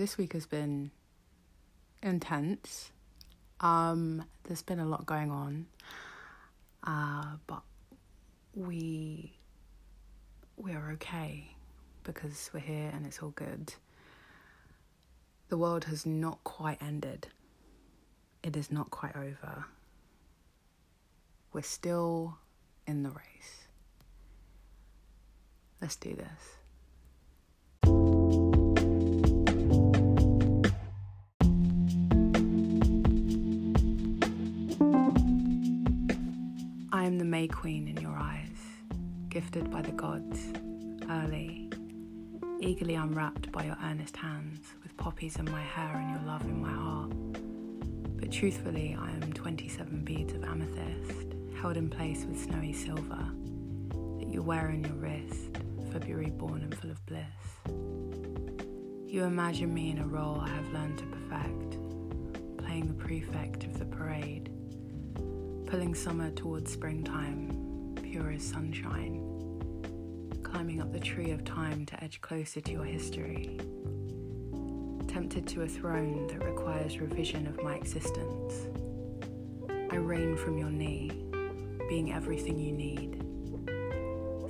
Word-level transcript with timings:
This 0.00 0.16
week 0.16 0.32
has 0.32 0.46
been 0.46 0.92
intense. 2.02 2.90
Um, 3.60 4.24
there's 4.44 4.62
been 4.62 4.80
a 4.80 4.86
lot 4.86 5.04
going 5.04 5.30
on, 5.30 5.66
uh, 6.84 7.36
but 7.46 7.60
we 8.54 9.34
we're 10.56 10.92
okay 10.92 11.54
because 12.02 12.48
we're 12.54 12.60
here 12.60 12.90
and 12.94 13.04
it's 13.04 13.18
all 13.18 13.32
good. 13.32 13.74
The 15.50 15.58
world 15.58 15.84
has 15.84 16.06
not 16.06 16.42
quite 16.44 16.80
ended. 16.80 17.26
It 18.42 18.56
is 18.56 18.72
not 18.72 18.90
quite 18.90 19.14
over. 19.14 19.66
We're 21.52 21.60
still 21.60 22.38
in 22.86 23.02
the 23.02 23.10
race. 23.10 23.66
Let's 25.78 25.96
do 25.96 26.14
this. 26.14 26.59
The 37.20 37.26
May 37.26 37.46
Queen 37.46 37.86
in 37.86 38.00
your 38.00 38.16
eyes, 38.16 38.48
gifted 39.28 39.70
by 39.70 39.82
the 39.82 39.92
gods, 39.92 40.40
early, 41.10 41.70
eagerly 42.60 42.94
unwrapped 42.94 43.52
by 43.52 43.64
your 43.64 43.76
earnest 43.84 44.16
hands, 44.16 44.72
with 44.82 44.96
poppies 44.96 45.36
in 45.36 45.44
my 45.50 45.60
hair 45.60 45.96
and 45.96 46.10
your 46.12 46.22
love 46.26 46.40
in 46.46 46.62
my 46.62 46.72
heart. 46.72 47.12
But 48.18 48.32
truthfully, 48.32 48.96
I 48.98 49.10
am 49.10 49.34
27 49.34 50.02
beads 50.02 50.32
of 50.32 50.44
amethyst, 50.44 51.34
held 51.60 51.76
in 51.76 51.90
place 51.90 52.24
with 52.24 52.42
snowy 52.42 52.72
silver, 52.72 53.26
that 54.18 54.28
you 54.32 54.40
wear 54.40 54.68
on 54.68 54.82
your 54.82 54.94
wrist, 54.94 55.58
February 55.92 56.30
born 56.30 56.62
and 56.62 56.74
full 56.74 56.90
of 56.90 57.04
bliss. 57.04 57.26
You 59.06 59.24
imagine 59.24 59.74
me 59.74 59.90
in 59.90 59.98
a 59.98 60.06
role 60.06 60.40
I 60.40 60.48
have 60.48 60.72
learned 60.72 60.96
to 60.96 61.04
perfect, 61.04 61.76
playing 62.56 62.86
the 62.88 62.94
prefect 62.94 63.64
of 63.64 63.78
the 63.78 63.84
parade, 63.84 64.50
pulling 65.70 65.94
summer 65.94 66.32
towards 66.32 66.72
springtime, 66.72 67.94
pure 68.02 68.32
as 68.32 68.42
sunshine, 68.42 69.22
climbing 70.42 70.80
up 70.80 70.92
the 70.92 70.98
tree 70.98 71.30
of 71.30 71.44
time 71.44 71.86
to 71.86 72.02
edge 72.02 72.20
closer 72.20 72.60
to 72.60 72.72
your 72.72 72.82
history, 72.84 73.56
tempted 75.06 75.46
to 75.46 75.62
a 75.62 75.68
throne 75.68 76.26
that 76.26 76.44
requires 76.44 76.98
revision 76.98 77.46
of 77.46 77.62
my 77.62 77.76
existence. 77.76 78.66
I 79.92 79.94
reign 79.94 80.36
from 80.36 80.58
your 80.58 80.70
knee, 80.70 81.12
being 81.88 82.12
everything 82.12 82.58
you 82.58 82.72
need, 82.72 83.22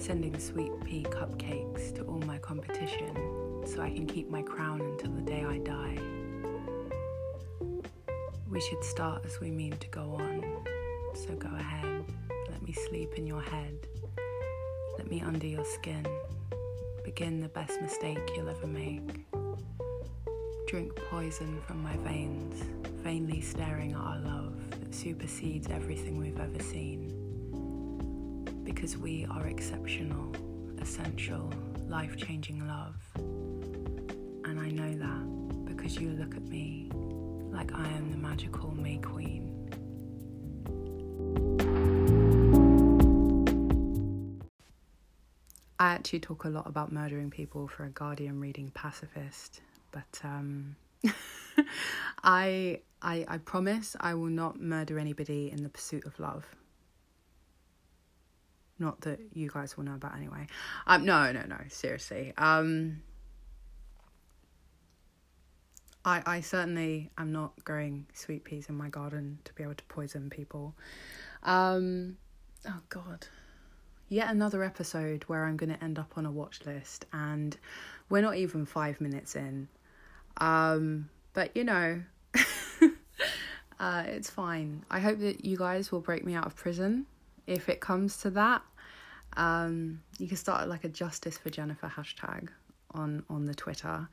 sending 0.00 0.38
sweet 0.38 0.72
pea 0.86 1.02
cupcakes 1.02 1.94
to 1.96 2.02
all 2.04 2.20
my 2.20 2.38
competition 2.38 3.62
so 3.66 3.82
I 3.82 3.90
can 3.90 4.06
keep 4.06 4.30
my 4.30 4.40
crown 4.40 4.80
until 4.80 5.10
the 5.10 5.20
day 5.20 5.44
I 5.44 5.58
die. 5.58 5.98
We 8.48 8.60
should 8.62 8.82
start 8.82 9.26
as 9.26 9.38
we 9.38 9.50
mean 9.50 9.76
to 9.76 9.88
go 9.88 10.16
on, 10.18 10.29
so 11.26 11.34
go 11.34 11.50
ahead, 11.54 12.04
let 12.48 12.62
me 12.62 12.72
sleep 12.72 13.14
in 13.18 13.26
your 13.26 13.42
head, 13.42 13.86
let 14.96 15.10
me 15.10 15.20
under 15.20 15.46
your 15.46 15.64
skin, 15.66 16.06
begin 17.04 17.40
the 17.40 17.48
best 17.48 17.78
mistake 17.82 18.18
you'll 18.34 18.48
ever 18.48 18.66
make. 18.66 19.26
Drink 20.66 20.96
poison 21.10 21.60
from 21.66 21.82
my 21.82 21.94
veins, 21.98 22.62
vainly 23.02 23.42
staring 23.42 23.92
at 23.92 23.98
our 23.98 24.18
love 24.20 24.54
that 24.80 24.94
supersedes 24.94 25.68
everything 25.68 26.16
we've 26.18 26.40
ever 26.40 26.62
seen. 26.62 27.12
Because 28.64 28.96
we 28.96 29.26
are 29.26 29.46
exceptional, 29.46 30.32
essential, 30.80 31.52
life 31.86 32.16
changing 32.16 32.66
love. 32.66 32.96
And 33.16 34.58
I 34.58 34.70
know 34.70 34.94
that 34.96 35.66
because 35.66 35.96
you 35.96 36.10
look 36.10 36.34
at 36.34 36.48
me 36.48 36.88
like 37.50 37.74
I 37.74 37.88
am 37.88 38.10
the 38.10 38.16
magical 38.16 38.70
May 38.70 38.98
Queen. 38.98 39.49
Actually 46.00 46.20
talk 46.20 46.44
a 46.44 46.48
lot 46.48 46.66
about 46.66 46.90
murdering 46.90 47.28
people 47.28 47.68
for 47.68 47.84
a 47.84 47.90
Guardian 47.90 48.40
reading 48.40 48.70
pacifist, 48.72 49.60
but 49.90 50.18
um, 50.24 50.74
I, 52.24 52.80
I 53.02 53.26
I 53.28 53.36
promise 53.36 53.96
I 54.00 54.14
will 54.14 54.30
not 54.30 54.58
murder 54.58 54.98
anybody 54.98 55.50
in 55.50 55.62
the 55.62 55.68
pursuit 55.68 56.06
of 56.06 56.18
love. 56.18 56.46
Not 58.78 59.02
that 59.02 59.20
you 59.34 59.50
guys 59.50 59.76
will 59.76 59.84
know 59.84 59.94
about 59.94 60.16
anyway. 60.16 60.46
Um, 60.86 61.04
no, 61.04 61.32
no, 61.32 61.42
no. 61.42 61.58
Seriously. 61.68 62.32
Um, 62.38 63.02
I 66.02 66.22
I 66.24 66.40
certainly 66.40 67.10
am 67.18 67.30
not 67.30 67.62
growing 67.62 68.06
sweet 68.14 68.44
peas 68.44 68.70
in 68.70 68.74
my 68.74 68.88
garden 68.88 69.38
to 69.44 69.52
be 69.52 69.64
able 69.64 69.74
to 69.74 69.84
poison 69.84 70.30
people. 70.30 70.74
Um, 71.42 72.16
oh 72.66 72.80
God 72.88 73.26
yet 74.10 74.28
another 74.28 74.62
episode 74.62 75.22
where 75.28 75.44
I'm 75.44 75.56
going 75.56 75.72
to 75.72 75.82
end 75.82 75.98
up 75.98 76.12
on 76.16 76.26
a 76.26 76.30
watch 76.30 76.60
list, 76.66 77.06
and 77.12 77.56
we're 78.10 78.20
not 78.20 78.36
even 78.36 78.66
five 78.66 79.00
minutes 79.00 79.36
in. 79.36 79.68
Um, 80.38 81.08
but 81.32 81.56
you 81.56 81.64
know, 81.64 82.02
uh, 83.80 84.02
it's 84.06 84.28
fine. 84.28 84.84
I 84.90 85.00
hope 85.00 85.20
that 85.20 85.44
you 85.44 85.56
guys 85.56 85.90
will 85.90 86.00
break 86.00 86.24
me 86.24 86.34
out 86.34 86.44
of 86.44 86.56
prison 86.56 87.06
if 87.46 87.68
it 87.68 87.80
comes 87.80 88.18
to 88.18 88.30
that. 88.30 88.62
Um, 89.36 90.02
you 90.18 90.26
can 90.26 90.36
start 90.36 90.68
like 90.68 90.84
a 90.84 90.88
justice 90.88 91.38
for 91.38 91.48
Jennifer 91.48 91.86
hashtag 91.88 92.48
on 92.92 93.24
on 93.30 93.46
the 93.46 93.54
Twitter. 93.54 94.08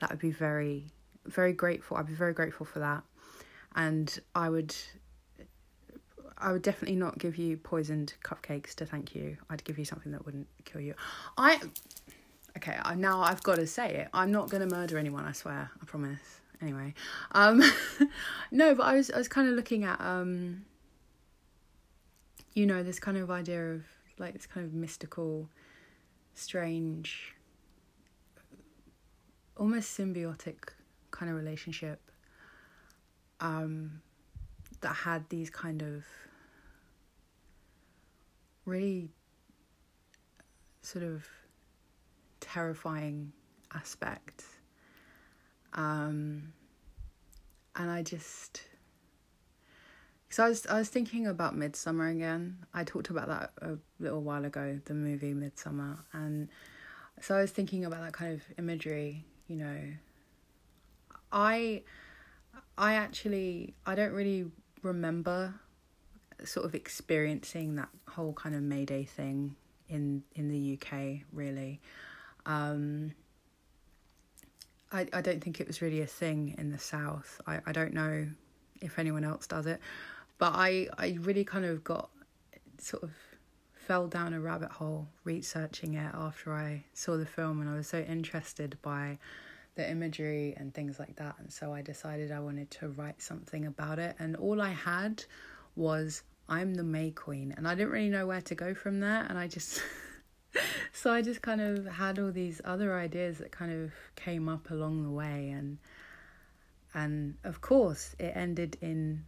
That 0.00 0.10
would 0.10 0.18
be 0.18 0.32
very 0.32 0.86
very 1.26 1.52
grateful. 1.52 1.98
I'd 1.98 2.06
be 2.06 2.14
very 2.14 2.32
grateful 2.32 2.64
for 2.64 2.78
that, 2.78 3.02
and 3.76 4.18
I 4.34 4.48
would 4.48 4.74
I 6.42 6.52
would 6.52 6.62
definitely 6.62 6.96
not 6.96 7.18
give 7.18 7.36
you 7.36 7.56
poisoned 7.56 8.14
cupcakes 8.24 8.74
to 8.76 8.86
thank 8.86 9.14
you. 9.14 9.36
I'd 9.48 9.64
give 9.64 9.78
you 9.78 9.84
something 9.84 10.12
that 10.12 10.24
wouldn't 10.26 10.48
kill 10.64 10.80
you. 10.80 10.94
I 11.36 11.60
okay. 12.56 12.76
I 12.82 12.94
now 12.94 13.20
I've 13.20 13.42
got 13.42 13.56
to 13.56 13.66
say 13.66 13.94
it. 13.94 14.08
I'm 14.12 14.32
not 14.32 14.50
going 14.50 14.68
to 14.68 14.74
murder 14.74 14.98
anyone. 14.98 15.24
I 15.24 15.32
swear. 15.32 15.70
I 15.80 15.84
promise. 15.84 16.40
Anyway, 16.60 16.94
um, 17.32 17.60
no, 18.52 18.74
but 18.74 18.84
I 18.84 18.94
was 18.94 19.10
I 19.10 19.18
was 19.18 19.28
kind 19.28 19.48
of 19.48 19.54
looking 19.54 19.84
at 19.84 20.00
um, 20.00 20.64
you 22.54 22.66
know, 22.66 22.82
this 22.82 22.98
kind 22.98 23.16
of 23.16 23.30
idea 23.30 23.72
of 23.72 23.84
like 24.18 24.34
this 24.34 24.46
kind 24.46 24.66
of 24.66 24.72
mystical, 24.72 25.48
strange, 26.34 27.34
almost 29.56 29.96
symbiotic 29.98 30.70
kind 31.10 31.30
of 31.30 31.36
relationship. 31.36 32.00
Um, 33.40 34.02
that 34.82 34.94
had 34.94 35.28
these 35.30 35.48
kind 35.48 35.82
of 35.82 36.04
really 38.64 39.10
sort 40.82 41.04
of 41.04 41.26
terrifying 42.40 43.32
aspect. 43.74 44.44
Um, 45.74 46.52
and 47.76 47.90
I 47.90 48.02
just 48.02 48.62
so 50.32 50.44
I 50.44 50.48
was 50.48 50.66
I 50.66 50.78
was 50.78 50.88
thinking 50.88 51.26
about 51.26 51.54
Midsommar 51.54 52.10
again. 52.10 52.56
I 52.72 52.84
talked 52.84 53.10
about 53.10 53.28
that 53.28 53.52
a 53.60 53.76
little 54.00 54.22
while 54.22 54.44
ago, 54.44 54.80
the 54.86 54.94
movie 54.94 55.34
Midsommar, 55.34 55.98
and 56.14 56.48
so 57.20 57.36
I 57.36 57.42
was 57.42 57.50
thinking 57.50 57.84
about 57.84 58.00
that 58.00 58.14
kind 58.14 58.32
of 58.32 58.42
imagery. 58.58 59.26
You 59.46 59.56
know, 59.56 59.78
I 61.30 61.82
I 62.78 62.94
actually 62.94 63.74
I 63.84 63.94
don't 63.94 64.12
really 64.12 64.50
remember 64.82 65.54
sort 66.48 66.66
of 66.66 66.74
experiencing 66.74 67.76
that 67.76 67.88
whole 68.08 68.32
kind 68.32 68.54
of 68.54 68.62
Mayday 68.62 69.04
thing 69.04 69.56
in 69.88 70.22
in 70.34 70.48
the 70.48 70.78
UK 70.78 71.22
really. 71.32 71.80
Um, 72.46 73.12
I 74.90 75.06
I 75.12 75.20
don't 75.20 75.42
think 75.42 75.60
it 75.60 75.66
was 75.66 75.82
really 75.82 76.00
a 76.00 76.06
thing 76.06 76.54
in 76.58 76.70
the 76.70 76.78
South. 76.78 77.40
I, 77.46 77.60
I 77.66 77.72
don't 77.72 77.94
know 77.94 78.28
if 78.80 78.98
anyone 78.98 79.24
else 79.24 79.46
does 79.46 79.66
it, 79.66 79.80
but 80.38 80.52
I 80.54 80.88
I 80.98 81.18
really 81.20 81.44
kind 81.44 81.64
of 81.64 81.84
got 81.84 82.10
sort 82.78 83.02
of 83.04 83.10
fell 83.74 84.06
down 84.06 84.32
a 84.32 84.40
rabbit 84.40 84.70
hole 84.70 85.08
researching 85.24 85.94
it 85.94 86.14
after 86.14 86.54
I 86.54 86.84
saw 86.94 87.16
the 87.16 87.26
film 87.26 87.60
and 87.60 87.68
I 87.68 87.74
was 87.74 87.88
so 87.88 87.98
interested 87.98 88.78
by 88.80 89.18
the 89.74 89.88
imagery 89.90 90.54
and 90.56 90.72
things 90.72 90.98
like 90.98 91.16
that 91.16 91.34
and 91.38 91.52
so 91.52 91.72
I 91.72 91.82
decided 91.82 92.30
I 92.30 92.38
wanted 92.38 92.70
to 92.72 92.88
write 92.88 93.20
something 93.20 93.66
about 93.66 93.98
it 93.98 94.14
and 94.18 94.36
all 94.36 94.60
I 94.60 94.70
had 94.70 95.24
was 95.74 96.22
I'm 96.48 96.74
the 96.74 96.82
May 96.82 97.10
Queen. 97.10 97.54
And 97.56 97.66
I 97.66 97.74
didn't 97.74 97.92
really 97.92 98.10
know 98.10 98.26
where 98.26 98.40
to 98.42 98.54
go 98.54 98.74
from 98.74 99.00
there. 99.00 99.26
And 99.28 99.38
I 99.38 99.48
just, 99.48 99.82
so 100.92 101.12
I 101.12 101.22
just 101.22 101.42
kind 101.42 101.60
of 101.60 101.86
had 101.86 102.18
all 102.18 102.30
these 102.30 102.60
other 102.64 102.94
ideas 102.94 103.38
that 103.38 103.52
kind 103.52 103.72
of 103.72 103.92
came 104.16 104.48
up 104.48 104.70
along 104.70 105.02
the 105.02 105.10
way. 105.10 105.50
And, 105.50 105.78
and 106.94 107.36
of 107.44 107.60
course, 107.60 108.14
it 108.18 108.32
ended 108.34 108.76
in 108.80 109.24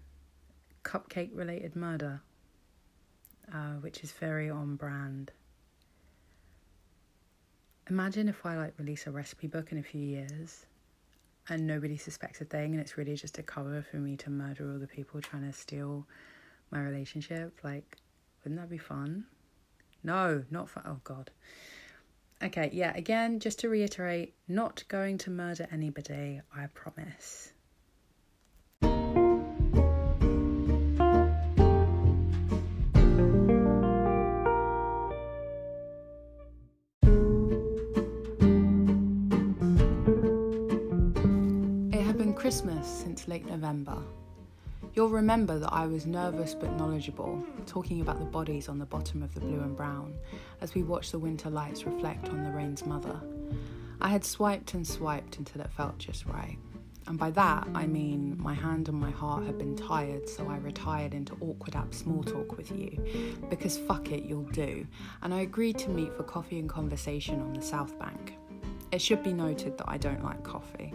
cupcake 0.85 1.31
related 1.35 1.77
murder, 1.77 2.21
uh, 3.53 3.75
which 3.81 4.05
is 4.05 4.13
very 4.13 4.51
on 4.51 4.77
brand. 4.77 5.33
imagine 7.89 8.29
if 8.29 8.47
I 8.47 8.57
like 8.57 8.75
release 8.79 9.07
a 9.07 9.11
recipe 9.11 9.47
book 9.47 9.73
in 9.73 9.79
a 9.79 9.83
few 9.83 10.01
years 10.01 10.67
and 11.49 11.67
nobody 11.67 11.97
suspects 11.97 12.41
a 12.41 12.45
thing 12.45 12.73
and 12.73 12.81
it's 12.81 12.97
really 12.97 13.15
just 13.15 13.39
a 13.39 13.43
cover 13.43 13.85
for 13.91 13.97
me 13.97 14.17
to 14.17 14.31
murder 14.31 14.73
all 14.73 14.79
the 14.79 14.87
people 14.87 15.21
trying 15.21 15.47
to 15.47 15.53
steal 15.53 16.07
my 16.71 16.81
relationship. 16.81 17.59
Like, 17.63 17.97
wouldn't 18.43 18.61
that 18.61 18.71
be 18.71 18.79
fun? 18.79 19.25
No, 20.03 20.45
not 20.51 20.69
fun. 20.69 20.85
Oh, 20.87 21.01
God. 21.05 21.31
Okay, 22.43 22.69
yeah, 22.73 22.93
again, 22.95 23.41
just 23.41 23.61
to 23.61 23.69
reiterate, 23.71 24.35
not 24.49 24.85
going 24.89 25.17
to 25.19 25.31
murder 25.31 25.67
anybody, 25.73 26.41
I 26.55 26.67
promise. 26.67 27.53
It 41.93 42.03
had 42.03 42.19
been 42.19 42.35
Christmas 42.35 42.87
since 42.87 43.27
late 43.27 43.47
November. 43.47 43.97
You'll 44.95 45.09
remember 45.09 45.59
that 45.59 45.73
I 45.73 45.87
was 45.87 46.07
nervous 46.07 46.55
but 46.55 46.77
knowledgeable, 46.77 47.45
talking 47.67 48.01
about 48.01 48.21
the 48.21 48.25
bodies 48.25 48.69
on 48.69 48.79
the 48.79 48.87
bottom 48.87 49.25
of 49.25 49.35
the 49.35 49.41
blue 49.41 49.59
and 49.59 49.77
brown 49.77 50.15
as 50.61 50.73
we 50.73 50.85
watched 50.85 51.11
the 51.11 51.19
winter 51.19 51.51
lights 51.51 51.85
reflect 51.85 52.29
on 52.29 52.45
the 52.45 52.51
rain's 52.53 52.87
mother. 52.87 53.21
I 54.01 54.11
had 54.11 54.25
swiped 54.25 54.75
and 54.75 54.87
swiped 54.87 55.39
until 55.39 55.63
it 55.63 55.71
felt 55.73 55.99
just 55.99 56.27
right. 56.27 56.59
And 57.09 57.19
by 57.19 57.33
that, 57.33 57.67
I 57.75 57.89
mean 57.89 58.37
my 58.39 58.55
hand 58.55 58.89
and 58.89 58.97
my 58.97 59.11
heart 59.11 59.45
had 59.45 59.59
been 59.59 59.77
tired, 59.77 60.29
so 60.29 60.47
I 60.47 60.59
retired 60.59 61.13
into 61.13 61.37
awkward 61.41 61.75
app 61.75 61.93
small 61.93 62.23
talk 62.23 62.57
with 62.57 62.71
you. 62.71 63.37
Because 63.51 63.77
fuck 63.77 64.13
it, 64.13 64.23
you'll 64.23 64.43
do. 64.45 64.87
And 65.23 65.35
I 65.35 65.41
agreed 65.41 65.77
to 65.79 65.91
meet 65.91 66.15
for 66.15 66.23
coffee 66.23 66.61
and 66.61 66.69
conversation 66.69 67.41
on 67.41 67.53
the 67.53 67.63
South 67.63 67.99
Bank. 67.99 68.35
It 68.93 69.03
should 69.03 69.25
be 69.25 69.33
noted 69.33 69.77
that 69.77 69.89
I 69.89 69.99
don't 69.99 70.23
like 70.23 70.45
coffee. 70.45 70.95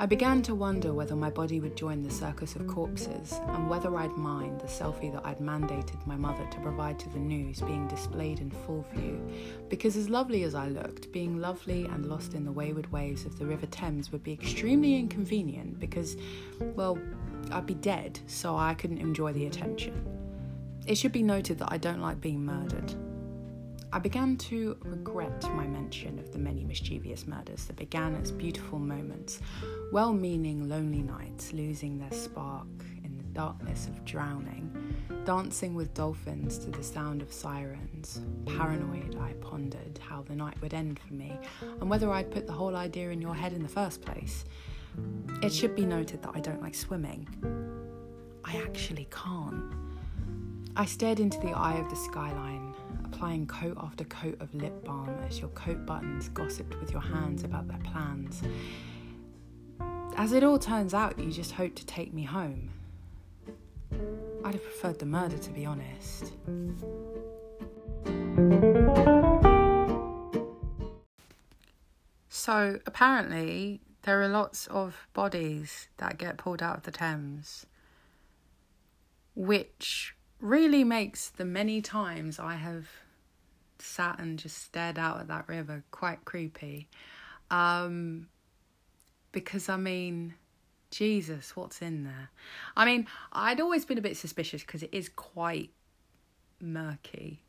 I 0.00 0.06
began 0.06 0.40
to 0.44 0.54
wonder 0.54 0.94
whether 0.94 1.14
my 1.14 1.28
body 1.28 1.60
would 1.60 1.76
join 1.76 2.02
the 2.02 2.10
circus 2.10 2.56
of 2.56 2.66
corpses 2.66 3.38
and 3.48 3.68
whether 3.68 3.94
I'd 3.94 4.16
mind 4.16 4.58
the 4.58 4.66
selfie 4.66 5.12
that 5.12 5.26
I'd 5.26 5.40
mandated 5.40 6.06
my 6.06 6.16
mother 6.16 6.46
to 6.50 6.60
provide 6.60 6.98
to 7.00 7.10
the 7.10 7.18
news 7.18 7.60
being 7.60 7.86
displayed 7.86 8.40
in 8.40 8.50
full 8.50 8.86
view. 8.94 9.20
Because, 9.68 9.98
as 9.98 10.08
lovely 10.08 10.44
as 10.44 10.54
I 10.54 10.68
looked, 10.68 11.12
being 11.12 11.38
lovely 11.38 11.84
and 11.84 12.06
lost 12.06 12.32
in 12.32 12.46
the 12.46 12.50
wayward 12.50 12.90
waves 12.90 13.26
of 13.26 13.38
the 13.38 13.44
River 13.44 13.66
Thames 13.66 14.10
would 14.10 14.24
be 14.24 14.32
extremely 14.32 14.96
inconvenient 14.96 15.78
because, 15.78 16.16
well, 16.60 16.98
I'd 17.52 17.66
be 17.66 17.74
dead, 17.74 18.20
so 18.26 18.56
I 18.56 18.72
couldn't 18.72 19.02
enjoy 19.02 19.34
the 19.34 19.44
attention. 19.44 20.02
It 20.86 20.94
should 20.94 21.12
be 21.12 21.22
noted 21.22 21.58
that 21.58 21.72
I 21.72 21.76
don't 21.76 22.00
like 22.00 22.22
being 22.22 22.42
murdered. 22.42 22.94
I 23.92 23.98
began 23.98 24.36
to 24.36 24.76
regret 24.82 25.42
my 25.54 25.66
mention 25.66 26.20
of 26.20 26.30
the 26.30 26.38
many 26.38 26.62
mischievous 26.62 27.26
murders 27.26 27.64
that 27.64 27.74
began 27.74 28.14
as 28.14 28.30
beautiful 28.30 28.78
moments, 28.78 29.40
well 29.90 30.12
meaning 30.12 30.68
lonely 30.68 31.02
nights 31.02 31.52
losing 31.52 31.98
their 31.98 32.12
spark 32.12 32.68
in 33.02 33.16
the 33.16 33.24
darkness 33.32 33.88
of 33.88 34.04
drowning, 34.04 34.94
dancing 35.24 35.74
with 35.74 35.92
dolphins 35.92 36.56
to 36.58 36.70
the 36.70 36.84
sound 36.84 37.20
of 37.20 37.32
sirens. 37.32 38.20
Paranoid, 38.46 39.18
I 39.20 39.32
pondered 39.40 39.98
how 39.98 40.22
the 40.22 40.36
night 40.36 40.60
would 40.62 40.72
end 40.72 41.00
for 41.00 41.14
me 41.14 41.36
and 41.80 41.90
whether 41.90 42.12
I'd 42.12 42.30
put 42.30 42.46
the 42.46 42.52
whole 42.52 42.76
idea 42.76 43.10
in 43.10 43.20
your 43.20 43.34
head 43.34 43.52
in 43.52 43.62
the 43.62 43.68
first 43.68 44.02
place. 44.02 44.44
It 45.42 45.52
should 45.52 45.74
be 45.74 45.84
noted 45.84 46.22
that 46.22 46.32
I 46.32 46.38
don't 46.38 46.62
like 46.62 46.76
swimming. 46.76 47.26
I 48.44 48.56
actually 48.58 49.08
can't. 49.10 49.74
I 50.76 50.84
stared 50.84 51.18
into 51.18 51.40
the 51.40 51.50
eye 51.50 51.78
of 51.78 51.90
the 51.90 51.96
skyline 51.96 52.69
applying 53.20 53.46
coat 53.46 53.76
after 53.82 54.02
coat 54.04 54.34
of 54.40 54.54
lip 54.54 54.82
balm 54.82 55.14
as 55.28 55.40
your 55.40 55.50
coat 55.50 55.84
buttons 55.84 56.30
gossiped 56.30 56.74
with 56.80 56.90
your 56.90 57.02
hands 57.02 57.44
about 57.44 57.68
their 57.68 57.76
plans. 57.80 58.40
As 60.16 60.32
it 60.32 60.42
all 60.42 60.58
turns 60.58 60.94
out, 60.94 61.18
you 61.18 61.30
just 61.30 61.52
hoped 61.52 61.76
to 61.76 61.84
take 61.84 62.14
me 62.14 62.22
home. 62.22 62.70
I'd 64.42 64.54
have 64.54 64.64
preferred 64.64 65.00
the 65.00 65.04
murder, 65.04 65.36
to 65.36 65.50
be 65.50 65.66
honest. 65.66 66.32
So, 72.30 72.80
apparently, 72.86 73.82
there 74.04 74.22
are 74.22 74.28
lots 74.28 74.66
of 74.68 75.08
bodies 75.12 75.88
that 75.98 76.16
get 76.16 76.38
pulled 76.38 76.62
out 76.62 76.78
of 76.78 76.82
the 76.84 76.90
Thames, 76.90 77.66
which 79.34 80.14
really 80.40 80.84
makes 80.84 81.28
the 81.28 81.44
many 81.44 81.82
times 81.82 82.38
I 82.38 82.54
have 82.54 82.88
sat 83.80 84.18
and 84.18 84.38
just 84.38 84.58
stared 84.58 84.98
out 84.98 85.20
at 85.20 85.28
that 85.28 85.48
river 85.48 85.84
quite 85.90 86.24
creepy. 86.24 86.88
Um, 87.50 88.28
because 89.32 89.68
I 89.68 89.76
mean, 89.76 90.34
Jesus, 90.90 91.54
what's 91.56 91.82
in 91.82 92.04
there? 92.04 92.30
I 92.76 92.84
mean, 92.84 93.06
I'd 93.32 93.60
always 93.60 93.84
been 93.84 93.98
a 93.98 94.02
bit 94.02 94.16
suspicious 94.16 94.62
because 94.62 94.82
it 94.82 94.90
is 94.92 95.08
quite 95.08 95.70
murky. 96.60 97.42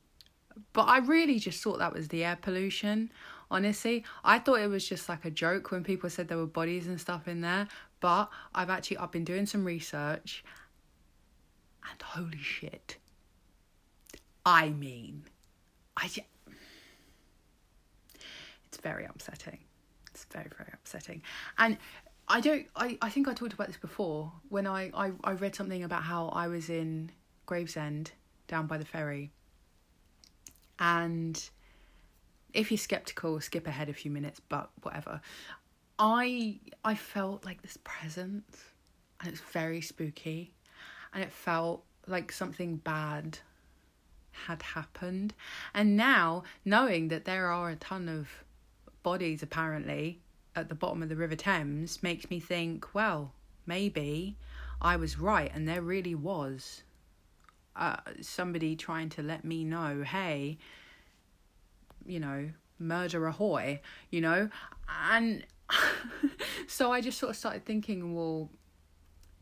But 0.73 0.83
I 0.83 0.99
really 0.99 1.39
just 1.39 1.63
thought 1.63 1.79
that 1.79 1.93
was 1.93 2.09
the 2.09 2.23
air 2.23 2.37
pollution. 2.39 3.11
Honestly, 3.49 4.03
I 4.23 4.39
thought 4.39 4.59
it 4.59 4.67
was 4.67 4.87
just 4.87 5.09
like 5.09 5.25
a 5.25 5.31
joke 5.31 5.71
when 5.71 5.83
people 5.83 6.09
said 6.09 6.27
there 6.27 6.37
were 6.37 6.45
bodies 6.45 6.87
and 6.87 6.99
stuff 6.99 7.27
in 7.27 7.41
there. 7.41 7.67
But 7.99 8.29
I've 8.53 8.69
actually 8.69 8.97
I've 8.97 9.11
been 9.11 9.25
doing 9.25 9.45
some 9.45 9.65
research, 9.65 10.43
and 11.89 12.01
holy 12.01 12.37
shit. 12.37 12.97
I 14.45 14.69
mean, 14.69 15.25
I 15.97 16.09
it's 18.71 18.77
very 18.81 19.05
upsetting. 19.05 19.59
It's 20.07 20.25
very 20.25 20.49
very 20.57 20.69
upsetting, 20.73 21.21
and 21.57 21.77
I 22.27 22.39
don't. 22.39 22.65
I, 22.75 22.97
I 23.01 23.09
think 23.09 23.27
I 23.27 23.33
talked 23.33 23.53
about 23.53 23.67
this 23.67 23.77
before 23.77 24.31
when 24.49 24.65
I, 24.67 24.91
I 24.93 25.11
I 25.23 25.31
read 25.33 25.55
something 25.55 25.83
about 25.83 26.03
how 26.03 26.29
I 26.29 26.47
was 26.47 26.69
in 26.69 27.11
Gravesend 27.45 28.11
down 28.47 28.67
by 28.67 28.77
the 28.77 28.85
ferry, 28.85 29.31
and 30.79 31.49
if 32.53 32.71
you're 32.71 32.77
skeptical, 32.77 33.39
skip 33.41 33.67
ahead 33.67 33.89
a 33.89 33.93
few 33.93 34.11
minutes, 34.11 34.39
but 34.47 34.69
whatever. 34.83 35.21
I 35.99 36.59
I 36.83 36.95
felt 36.95 37.45
like 37.45 37.61
this 37.61 37.77
presence, 37.83 38.57
and 39.19 39.29
it's 39.29 39.41
very 39.41 39.81
spooky, 39.81 40.53
and 41.13 41.23
it 41.23 41.31
felt 41.31 41.83
like 42.07 42.31
something 42.31 42.77
bad 42.77 43.37
had 44.47 44.61
happened. 44.61 45.33
And 45.73 45.95
now, 45.95 46.43
knowing 46.65 47.07
that 47.09 47.25
there 47.25 47.47
are 47.47 47.69
a 47.69 47.75
ton 47.75 48.09
of 48.09 48.29
bodies 49.03 49.41
apparently 49.41 50.19
at 50.55 50.69
the 50.69 50.75
bottom 50.75 51.01
of 51.01 51.09
the 51.09 51.15
River 51.15 51.35
Thames, 51.35 52.03
makes 52.03 52.29
me 52.29 52.39
think, 52.39 52.93
well, 52.93 53.33
maybe 53.65 54.37
I 54.81 54.95
was 54.97 55.17
right 55.17 55.51
and 55.53 55.67
there 55.67 55.81
really 55.81 56.15
was 56.15 56.83
uh, 57.75 57.97
somebody 58.21 58.75
trying 58.75 59.09
to 59.09 59.21
let 59.21 59.45
me 59.45 59.63
know, 59.63 60.03
hey, 60.03 60.57
you 62.05 62.19
know, 62.19 62.49
murder 62.79 63.25
ahoy, 63.27 63.79
you 64.09 64.19
know? 64.19 64.49
And 65.09 65.45
so 66.67 66.91
I 66.91 67.01
just 67.01 67.17
sort 67.17 67.29
of 67.29 67.37
started 67.37 67.65
thinking, 67.65 68.13
well, 68.15 68.49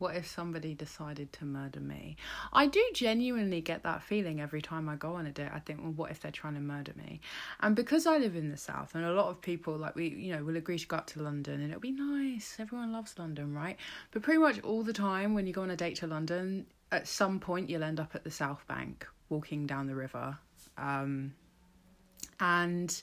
what 0.00 0.16
if 0.16 0.26
somebody 0.26 0.74
decided 0.74 1.32
to 1.34 1.44
murder 1.44 1.78
me? 1.78 2.16
I 2.52 2.66
do 2.66 2.82
genuinely 2.94 3.60
get 3.60 3.82
that 3.82 4.02
feeling 4.02 4.40
every 4.40 4.62
time 4.62 4.88
I 4.88 4.96
go 4.96 5.14
on 5.14 5.26
a 5.26 5.30
date. 5.30 5.50
I 5.52 5.58
think, 5.58 5.80
well, 5.82 5.92
what 5.92 6.10
if 6.10 6.20
they're 6.20 6.32
trying 6.32 6.54
to 6.54 6.60
murder 6.60 6.92
me? 6.96 7.20
And 7.60 7.76
because 7.76 8.06
I 8.06 8.16
live 8.16 8.34
in 8.34 8.50
the 8.50 8.56
south, 8.56 8.94
and 8.94 9.04
a 9.04 9.12
lot 9.12 9.28
of 9.28 9.40
people 9.40 9.76
like 9.76 9.94
we, 9.94 10.08
you 10.08 10.34
know, 10.34 10.42
will 10.42 10.56
agree 10.56 10.78
to 10.78 10.86
go 10.86 10.96
up 10.96 11.06
to 11.08 11.22
London, 11.22 11.60
and 11.60 11.70
it'll 11.70 11.80
be 11.80 11.92
nice. 11.92 12.56
Everyone 12.58 12.92
loves 12.92 13.18
London, 13.18 13.54
right? 13.54 13.76
But 14.10 14.22
pretty 14.22 14.40
much 14.40 14.60
all 14.62 14.82
the 14.82 14.92
time 14.94 15.34
when 15.34 15.46
you 15.46 15.52
go 15.52 15.62
on 15.62 15.70
a 15.70 15.76
date 15.76 15.96
to 15.96 16.06
London, 16.06 16.66
at 16.90 17.06
some 17.06 17.38
point 17.38 17.68
you'll 17.68 17.84
end 17.84 18.00
up 18.00 18.14
at 18.14 18.24
the 18.24 18.30
South 18.30 18.66
Bank, 18.66 19.06
walking 19.28 19.66
down 19.66 19.86
the 19.86 19.94
river, 19.94 20.38
um, 20.78 21.34
and 22.40 23.02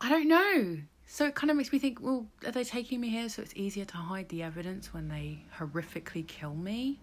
I 0.00 0.08
don't 0.08 0.28
know. 0.28 0.78
So 1.12 1.26
it 1.26 1.34
kind 1.34 1.50
of 1.50 1.58
makes 1.58 1.70
me 1.74 1.78
think, 1.78 2.00
well, 2.00 2.26
are 2.46 2.52
they 2.52 2.64
taking 2.64 2.98
me 2.98 3.10
here 3.10 3.28
so 3.28 3.42
it's 3.42 3.52
easier 3.54 3.84
to 3.84 3.96
hide 3.98 4.30
the 4.30 4.42
evidence 4.42 4.94
when 4.94 5.08
they 5.08 5.44
horrifically 5.58 6.26
kill 6.26 6.54
me? 6.54 7.00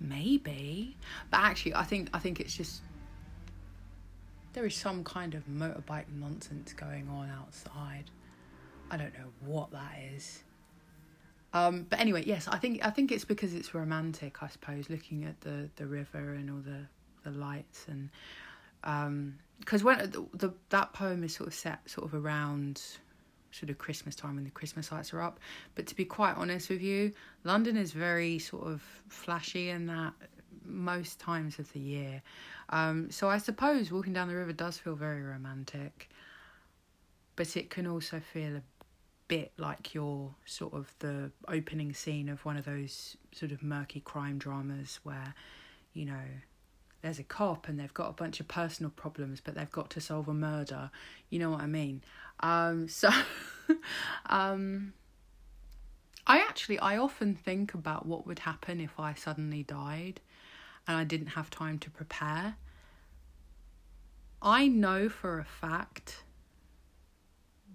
Maybe. 0.00 0.96
But 1.30 1.36
actually 1.36 1.76
I 1.76 1.84
think 1.84 2.10
I 2.12 2.18
think 2.18 2.40
it's 2.40 2.52
just 2.52 2.82
there 4.54 4.66
is 4.66 4.74
some 4.74 5.04
kind 5.04 5.34
of 5.34 5.46
motorbike 5.46 6.06
nonsense 6.12 6.72
going 6.72 7.08
on 7.08 7.30
outside. 7.30 8.10
I 8.90 8.96
don't 8.96 9.16
know 9.16 9.30
what 9.46 9.70
that 9.70 10.00
is. 10.16 10.42
Um, 11.52 11.86
but 11.88 12.00
anyway, 12.00 12.24
yes, 12.26 12.48
I 12.48 12.58
think 12.58 12.84
I 12.84 12.90
think 12.90 13.12
it's 13.12 13.24
because 13.24 13.54
it's 13.54 13.72
romantic, 13.72 14.42
I 14.42 14.48
suppose, 14.48 14.90
looking 14.90 15.22
at 15.22 15.40
the, 15.42 15.70
the 15.76 15.86
river 15.86 16.34
and 16.34 16.50
all 16.50 16.56
the, 16.56 16.88
the 17.22 17.38
lights 17.38 17.86
and 17.86 18.10
because 19.60 19.82
um, 19.82 19.86
when 19.86 20.10
the, 20.10 20.26
the 20.34 20.52
that 20.70 20.92
poem 20.92 21.22
is 21.22 21.36
sort 21.36 21.46
of 21.46 21.54
set 21.54 21.88
sort 21.88 22.04
of 22.04 22.16
around 22.16 22.82
sort 23.52 23.70
of 23.70 23.78
Christmas 23.78 24.16
time 24.16 24.34
when 24.34 24.44
the 24.44 24.50
Christmas 24.50 24.90
lights 24.90 25.12
are 25.12 25.20
up. 25.22 25.38
But 25.74 25.86
to 25.86 25.94
be 25.94 26.04
quite 26.04 26.36
honest 26.36 26.68
with 26.70 26.82
you, 26.82 27.12
London 27.44 27.76
is 27.76 27.92
very 27.92 28.38
sort 28.38 28.66
of 28.66 28.82
flashy 29.08 29.70
in 29.70 29.86
that 29.86 30.12
most 30.64 31.20
times 31.20 31.58
of 31.58 31.72
the 31.72 31.80
year. 31.80 32.22
Um, 32.70 33.10
so 33.10 33.28
I 33.28 33.38
suppose 33.38 33.92
walking 33.92 34.12
down 34.12 34.28
the 34.28 34.34
river 34.34 34.52
does 34.52 34.78
feel 34.78 34.94
very 34.94 35.22
romantic. 35.22 36.08
but 37.36 37.56
it 37.56 37.70
can 37.70 37.86
also 37.86 38.20
feel 38.20 38.56
a 38.56 38.62
bit 39.28 39.52
like 39.56 39.94
you're 39.94 40.34
sort 40.44 40.74
of 40.74 40.92
the 40.98 41.30
opening 41.48 41.92
scene 41.92 42.28
of 42.28 42.44
one 42.44 42.56
of 42.56 42.64
those 42.64 43.16
sort 43.32 43.52
of 43.52 43.62
murky 43.62 44.00
crime 44.00 44.38
dramas 44.38 45.00
where, 45.02 45.34
you 45.94 46.04
know, 46.04 46.24
there's 47.02 47.18
a 47.18 47.24
cop 47.24 47.68
and 47.68 47.78
they've 47.78 47.92
got 47.92 48.08
a 48.08 48.12
bunch 48.12 48.40
of 48.40 48.48
personal 48.48 48.90
problems, 48.90 49.40
but 49.40 49.54
they've 49.54 49.70
got 49.70 49.90
to 49.90 50.00
solve 50.00 50.28
a 50.28 50.34
murder. 50.34 50.90
You 51.30 51.40
know 51.40 51.50
what 51.50 51.60
I 51.60 51.66
mean? 51.66 52.02
Um, 52.40 52.88
so, 52.88 53.10
um, 54.26 54.94
I 56.26 56.38
actually 56.38 56.78
I 56.78 56.96
often 56.96 57.34
think 57.34 57.74
about 57.74 58.06
what 58.06 58.26
would 58.26 58.40
happen 58.40 58.80
if 58.80 58.98
I 58.98 59.14
suddenly 59.14 59.64
died, 59.64 60.20
and 60.86 60.96
I 60.96 61.04
didn't 61.04 61.28
have 61.28 61.50
time 61.50 61.78
to 61.80 61.90
prepare. 61.90 62.56
I 64.40 64.68
know 64.68 65.08
for 65.08 65.38
a 65.38 65.44
fact 65.44 66.22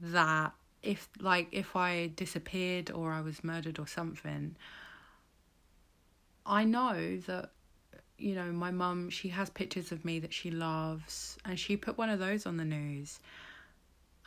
that 0.02 0.54
if 0.82 1.10
like 1.20 1.48
if 1.52 1.76
I 1.76 2.08
disappeared 2.08 2.92
or 2.92 3.12
I 3.12 3.20
was 3.22 3.44
murdered 3.44 3.80
or 3.80 3.88
something, 3.88 4.56
I 6.46 6.64
know 6.64 7.18
that 7.28 7.52
you 8.18 8.34
know 8.34 8.52
my 8.52 8.72
mum 8.72 9.10
she 9.10 9.30
has 9.30 9.50
pictures 9.50 9.92
of 9.92 10.04
me 10.04 10.20
that 10.20 10.34
she 10.34 10.50
loves 10.50 11.38
and 11.46 11.60
she 11.60 11.78
put 11.78 11.98
one 11.98 12.10
of 12.10 12.20
those 12.20 12.46
on 12.46 12.58
the 12.58 12.66
news 12.66 13.20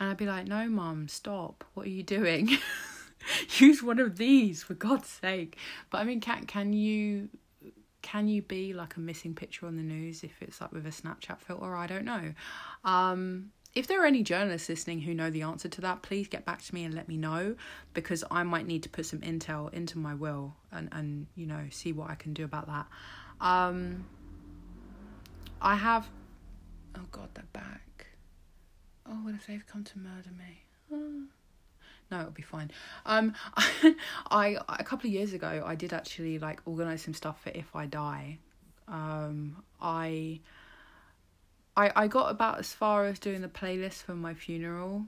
and 0.00 0.08
I'd 0.08 0.16
be 0.16 0.26
like, 0.26 0.46
"No, 0.46 0.66
mum, 0.68 1.08
stop. 1.08 1.62
What 1.74 1.86
are 1.86 1.90
you 1.90 2.02
doing?" 2.02 2.56
use 3.58 3.82
one 3.82 3.98
of 3.98 4.16
these 4.16 4.62
for 4.62 4.74
God's 4.74 5.08
sake. 5.08 5.58
But 5.90 5.98
I 5.98 6.04
mean, 6.04 6.20
can 6.20 6.46
can 6.46 6.72
you 6.72 7.28
can 8.02 8.26
you 8.26 8.40
be 8.40 8.72
like 8.72 8.96
a 8.96 9.00
missing 9.00 9.34
picture 9.34 9.66
on 9.66 9.76
the 9.76 9.82
news 9.82 10.24
if 10.24 10.40
it's 10.40 10.60
like 10.60 10.72
with 10.72 10.86
a 10.86 10.90
Snapchat 10.90 11.38
filter? 11.40 11.76
I 11.76 11.86
don't 11.86 12.06
know. 12.06 12.32
Um, 12.82 13.52
if 13.74 13.86
there 13.86 14.02
are 14.02 14.06
any 14.06 14.24
journalists 14.24 14.68
listening 14.68 15.00
who 15.00 15.14
know 15.14 15.30
the 15.30 15.42
answer 15.42 15.68
to 15.68 15.80
that, 15.82 16.02
please 16.02 16.26
get 16.26 16.44
back 16.44 16.62
to 16.62 16.74
me 16.74 16.84
and 16.84 16.94
let 16.94 17.06
me 17.06 17.16
know 17.16 17.54
because 17.94 18.24
I 18.28 18.42
might 18.42 18.66
need 18.66 18.82
to 18.84 18.88
put 18.88 19.06
some 19.06 19.20
intel 19.20 19.72
into 19.72 19.96
my 19.96 20.12
will 20.14 20.56
and, 20.72 20.88
and 20.90 21.28
you 21.36 21.46
know, 21.46 21.66
see 21.70 21.92
what 21.92 22.10
I 22.10 22.16
can 22.16 22.32
do 22.32 22.42
about 22.42 22.66
that. 22.66 22.86
Um, 23.40 24.04
I 25.60 25.74
have. 25.74 26.08
Oh 26.96 27.06
God, 27.10 27.28
they're 27.34 27.44
back. 27.52 28.06
Oh, 29.06 29.14
what 29.22 29.34
if 29.34 29.46
they've 29.46 29.66
come 29.66 29.84
to 29.84 29.98
murder 29.98 30.30
me? 30.38 30.64
No, 32.10 32.20
it'll 32.20 32.32
be 32.32 32.42
fine. 32.42 32.70
Um, 33.06 33.34
I 34.30 34.58
a 34.68 34.84
couple 34.84 35.08
of 35.08 35.14
years 35.14 35.32
ago, 35.32 35.62
I 35.64 35.74
did 35.74 35.92
actually 35.92 36.38
like 36.38 36.60
organize 36.64 37.02
some 37.02 37.14
stuff 37.14 37.40
for 37.42 37.50
if 37.50 37.74
I 37.74 37.86
die. 37.86 38.38
Um, 38.88 39.62
I 39.80 40.40
I 41.76 41.92
I 41.94 42.06
got 42.08 42.30
about 42.30 42.58
as 42.58 42.72
far 42.74 43.06
as 43.06 43.18
doing 43.18 43.42
the 43.42 43.48
playlist 43.48 44.02
for 44.02 44.14
my 44.14 44.34
funeral 44.34 45.06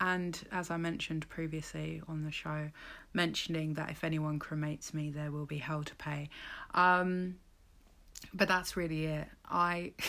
and 0.00 0.38
as 0.52 0.70
I 0.70 0.76
mentioned 0.76 1.28
previously 1.28 2.02
on 2.08 2.24
the 2.24 2.30
show, 2.30 2.70
mentioning 3.12 3.74
that 3.74 3.90
if 3.90 4.04
anyone 4.04 4.38
cremates 4.38 4.92
me, 4.92 5.10
there 5.10 5.30
will 5.30 5.46
be 5.46 5.58
hell 5.58 5.82
to 5.84 5.94
pay. 5.96 6.28
Um, 6.74 7.36
but 8.34 8.48
that's 8.48 8.76
really 8.76 9.06
it. 9.06 9.28
I. 9.48 9.92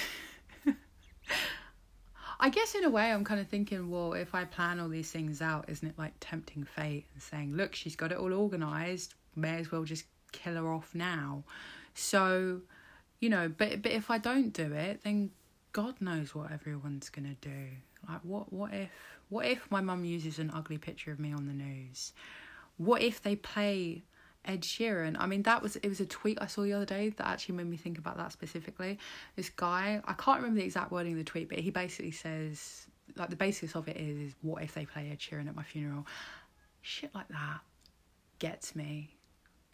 I 2.39 2.49
guess 2.49 2.75
in 2.75 2.83
a 2.83 2.89
way, 2.89 3.11
I'm 3.11 3.23
kind 3.23 3.39
of 3.39 3.47
thinking, 3.47 3.89
well, 3.89 4.13
if 4.13 4.35
I 4.35 4.45
plan 4.45 4.79
all 4.79 4.89
these 4.89 5.11
things 5.11 5.41
out, 5.41 5.65
isn't 5.69 5.87
it 5.87 5.97
like 5.97 6.13
tempting 6.19 6.65
fate 6.65 7.05
and 7.13 7.23
saying, 7.23 7.55
look, 7.55 7.73
she's 7.73 7.95
got 7.95 8.11
it 8.11 8.17
all 8.19 8.31
organized, 8.31 9.15
may 9.35 9.57
as 9.57 9.71
well 9.71 9.83
just 9.83 10.05
kill 10.31 10.53
her 10.53 10.71
off 10.71 10.93
now. 10.93 11.43
So, 11.95 12.61
you 13.19 13.29
know, 13.29 13.49
but 13.49 13.81
but 13.81 13.91
if 13.91 14.11
I 14.11 14.19
don't 14.19 14.53
do 14.53 14.71
it, 14.71 15.01
then 15.03 15.31
God 15.71 15.99
knows 15.99 16.35
what 16.35 16.51
everyone's 16.51 17.09
gonna 17.09 17.35
do. 17.41 17.69
Like, 18.07 18.21
what 18.23 18.51
what 18.51 18.73
if 18.73 18.89
what 19.29 19.45
if 19.45 19.69
my 19.69 19.81
mum 19.81 20.05
uses 20.05 20.39
an 20.39 20.51
ugly 20.53 20.77
picture 20.77 21.11
of 21.11 21.19
me 21.19 21.33
on 21.33 21.47
the 21.47 21.53
news? 21.53 22.13
What 22.77 23.01
if 23.01 23.21
they 23.21 23.35
play 23.35 24.03
Ed 24.45 24.61
Sheeran? 24.61 25.17
I 25.19 25.25
mean, 25.25 25.43
that 25.43 25.61
was 25.61 25.75
it 25.77 25.87
was 25.87 25.99
a 25.99 26.05
tweet 26.05 26.37
I 26.41 26.47
saw 26.47 26.61
the 26.63 26.73
other 26.73 26.85
day 26.85 27.09
that 27.09 27.27
actually 27.27 27.55
made 27.55 27.67
me 27.67 27.77
think 27.77 27.97
about 27.97 28.17
that 28.17 28.31
specifically. 28.31 28.99
This 29.35 29.49
guy, 29.49 30.01
I 30.05 30.13
can't 30.13 30.37
remember 30.37 30.59
the 30.59 30.65
exact 30.65 30.91
wording 30.91 31.13
of 31.13 31.17
the 31.17 31.23
tweet, 31.23 31.49
but 31.49 31.59
he 31.59 31.71
basically 31.71 32.11
says 32.11 32.87
like 33.15 33.29
the 33.29 33.35
basis 33.35 33.75
of 33.75 33.87
it 33.87 33.97
is, 33.97 34.17
is 34.17 34.35
what 34.41 34.63
if 34.63 34.73
they 34.73 34.85
play 34.85 35.09
Ed 35.11 35.19
Sheeran 35.19 35.47
at 35.47 35.55
my 35.55 35.63
funeral? 35.63 36.05
Shit 36.81 37.13
like 37.13 37.27
that 37.29 37.59
gets 38.39 38.75
me. 38.75 39.15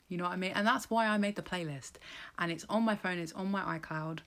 You 0.10 0.18
know 0.18 0.26
what 0.26 0.34
I 0.34 0.38
mean? 0.38 0.52
And 0.54 0.66
that's 0.66 0.90
why 0.90 1.08
I 1.08 1.18
made 1.18 1.36
the 1.36 1.42
playlist. 1.42 1.94
And 2.38 2.52
it's 2.52 2.66
on 2.70 2.84
my 2.84 2.96
phone, 2.96 3.18
it's 3.18 3.34
on 3.34 3.50
my 3.50 3.80
iCloud. 3.80 4.20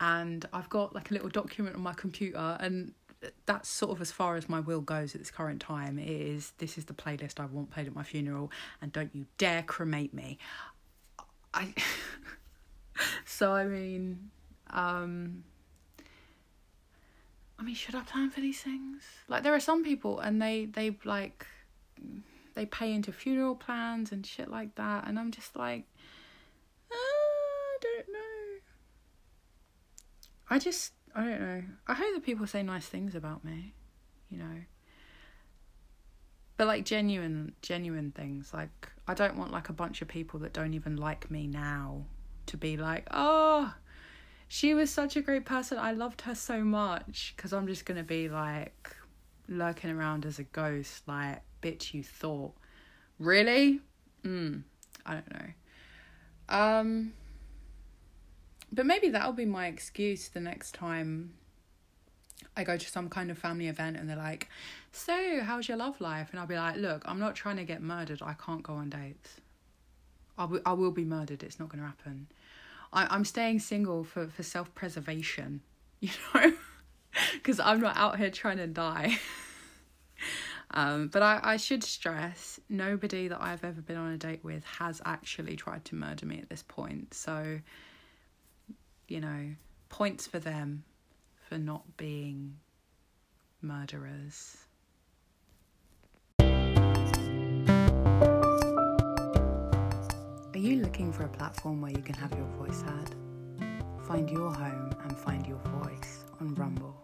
And 0.00 0.46
I've 0.52 0.68
got 0.68 0.94
like 0.94 1.10
a 1.10 1.14
little 1.14 1.28
document 1.28 1.76
on 1.76 1.82
my 1.82 1.94
computer 1.94 2.56
and 2.60 2.92
that's 3.46 3.68
sort 3.68 3.92
of 3.92 4.00
as 4.00 4.10
far 4.10 4.36
as 4.36 4.48
my 4.48 4.60
will 4.60 4.80
goes 4.80 5.14
at 5.14 5.20
this 5.20 5.30
current 5.30 5.60
time. 5.60 5.98
It 5.98 6.08
is 6.08 6.52
this 6.58 6.78
is 6.78 6.86
the 6.86 6.94
playlist 6.94 7.40
I 7.40 7.46
want 7.46 7.70
played 7.70 7.86
at 7.86 7.94
my 7.94 8.02
funeral, 8.02 8.50
and 8.80 8.92
don't 8.92 9.14
you 9.14 9.26
dare 9.38 9.62
cremate 9.62 10.14
me. 10.14 10.38
I. 11.52 11.74
so 13.24 13.52
I 13.52 13.64
mean, 13.64 14.30
um, 14.70 15.44
I 17.58 17.62
mean, 17.62 17.74
should 17.74 17.94
I 17.94 18.02
plan 18.02 18.30
for 18.30 18.40
these 18.40 18.60
things? 18.60 19.02
Like, 19.28 19.42
there 19.42 19.54
are 19.54 19.60
some 19.60 19.84
people, 19.84 20.20
and 20.20 20.40
they 20.40 20.66
they 20.66 20.96
like 21.04 21.46
they 22.54 22.66
pay 22.66 22.92
into 22.92 23.12
funeral 23.12 23.54
plans 23.54 24.12
and 24.12 24.26
shit 24.26 24.50
like 24.50 24.74
that, 24.76 25.06
and 25.06 25.18
I'm 25.18 25.30
just 25.30 25.56
like, 25.56 25.84
uh, 26.90 26.94
I 26.94 27.78
don't 27.80 28.08
know. 28.12 28.60
I 30.50 30.58
just 30.58 30.92
I 31.14 31.24
don't 31.24 31.40
know. 31.40 31.62
I 31.86 31.94
hope 31.94 32.14
that 32.14 32.24
people 32.24 32.46
say 32.46 32.62
nice 32.62 32.86
things 32.86 33.14
about 33.14 33.44
me, 33.44 33.72
you 34.30 34.38
know. 34.38 34.62
But 36.56 36.66
like 36.66 36.84
genuine 36.84 37.52
genuine 37.62 38.10
things. 38.10 38.52
Like 38.52 38.88
I 39.06 39.14
don't 39.14 39.36
want 39.36 39.52
like 39.52 39.68
a 39.68 39.72
bunch 39.72 40.02
of 40.02 40.08
people 40.08 40.40
that 40.40 40.52
don't 40.52 40.74
even 40.74 40.96
like 40.96 41.30
me 41.30 41.46
now 41.46 42.04
to 42.46 42.56
be 42.56 42.76
like, 42.76 43.06
"Oh, 43.12 43.74
she 44.48 44.74
was 44.74 44.90
such 44.90 45.16
a 45.16 45.20
great 45.20 45.44
person. 45.44 45.78
I 45.78 45.92
loved 45.92 46.22
her 46.22 46.34
so 46.34 46.64
much." 46.64 47.34
Cuz 47.36 47.52
I'm 47.52 47.66
just 47.66 47.86
to 47.86 48.02
be 48.02 48.28
like 48.28 48.96
lurking 49.48 49.90
around 49.90 50.26
as 50.26 50.38
a 50.40 50.44
ghost 50.44 51.06
like, 51.06 51.42
"Bitch, 51.62 51.94
you 51.94 52.02
thought." 52.02 52.54
Really? 53.20 53.80
Mm. 54.24 54.64
I 55.06 55.14
don't 55.14 55.32
know. 55.32 55.50
Um 56.48 57.12
but 58.74 58.86
maybe 58.86 59.08
that'll 59.08 59.32
be 59.32 59.46
my 59.46 59.66
excuse 59.66 60.28
the 60.28 60.40
next 60.40 60.74
time 60.74 61.34
I 62.56 62.64
go 62.64 62.76
to 62.76 62.88
some 62.88 63.08
kind 63.08 63.30
of 63.30 63.38
family 63.38 63.68
event 63.68 63.96
and 63.96 64.08
they're 64.08 64.16
like, 64.16 64.48
So, 64.92 65.40
how's 65.42 65.68
your 65.68 65.76
love 65.76 66.00
life? 66.00 66.28
And 66.30 66.40
I'll 66.40 66.46
be 66.46 66.56
like, 66.56 66.76
Look, 66.76 67.02
I'm 67.04 67.18
not 67.18 67.34
trying 67.34 67.56
to 67.56 67.64
get 67.64 67.82
murdered. 67.82 68.20
I 68.22 68.34
can't 68.34 68.62
go 68.62 68.74
on 68.74 68.90
dates. 68.90 69.40
I, 70.38 70.42
w- 70.42 70.62
I 70.64 70.72
will 70.72 70.90
be 70.90 71.04
murdered. 71.04 71.42
It's 71.42 71.58
not 71.58 71.68
going 71.68 71.80
to 71.80 71.86
happen. 71.86 72.28
I- 72.92 73.08
I'm 73.10 73.24
staying 73.24 73.60
single 73.60 74.04
for, 74.04 74.28
for 74.28 74.42
self 74.42 74.74
preservation, 74.74 75.60
you 76.00 76.10
know? 76.34 76.52
Because 77.34 77.60
I'm 77.60 77.80
not 77.80 77.96
out 77.96 78.18
here 78.18 78.30
trying 78.30 78.56
to 78.58 78.66
die. 78.66 79.18
um, 80.72 81.08
but 81.08 81.22
I, 81.22 81.40
I 81.42 81.56
should 81.56 81.84
stress 81.84 82.58
nobody 82.68 83.28
that 83.28 83.40
I've 83.40 83.64
ever 83.64 83.80
been 83.80 83.96
on 83.96 84.12
a 84.12 84.16
date 84.16 84.42
with 84.42 84.64
has 84.64 85.00
actually 85.04 85.56
tried 85.56 85.84
to 85.86 85.94
murder 85.94 86.26
me 86.26 86.38
at 86.40 86.48
this 86.48 86.64
point. 86.66 87.14
So 87.14 87.60
you 89.08 89.20
know, 89.20 89.54
points 89.88 90.26
for 90.26 90.38
them 90.38 90.84
for 91.48 91.58
not 91.58 91.96
being 91.96 92.56
murderers. 93.60 94.56
Are 100.54 100.58
you 100.58 100.76
looking 100.76 101.12
for 101.12 101.24
a 101.24 101.28
platform 101.28 101.80
where 101.80 101.90
you 101.90 102.02
can 102.02 102.14
have 102.14 102.32
your 102.32 102.46
voice 102.58 102.82
heard? 102.82 103.14
Find 104.06 104.30
your 104.30 104.52
home 104.52 104.94
and 105.02 105.18
find 105.18 105.46
your 105.46 105.58
voice 105.58 106.24
on 106.40 106.54
Rumble, 106.54 106.94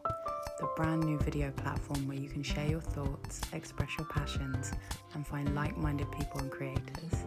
the 0.59 0.69
brand 0.76 1.02
new 1.04 1.19
video 1.19 1.50
platform 1.50 2.07
where 2.07 2.16
you 2.16 2.28
can 2.28 2.42
share 2.42 2.66
your 2.66 2.80
thoughts, 2.80 3.40
express 3.52 3.90
your 3.99 4.07
passions, 4.07 4.73
and 5.14 5.26
find 5.26 5.54
like 5.54 5.76
minded 5.76 6.11
people 6.12 6.40
and 6.40 6.50
creators. 6.50 7.25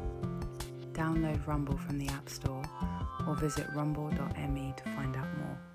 Download 0.94 1.46
Rumble 1.46 1.78
from 1.78 1.98
the 1.98 2.08
App 2.10 2.30
Store 2.30 2.64
or 3.28 3.36
visit 3.36 3.68
rumble.me 3.74 4.74
to 4.78 4.84
find 4.96 5.16
out 5.16 5.38
more. 5.38 5.73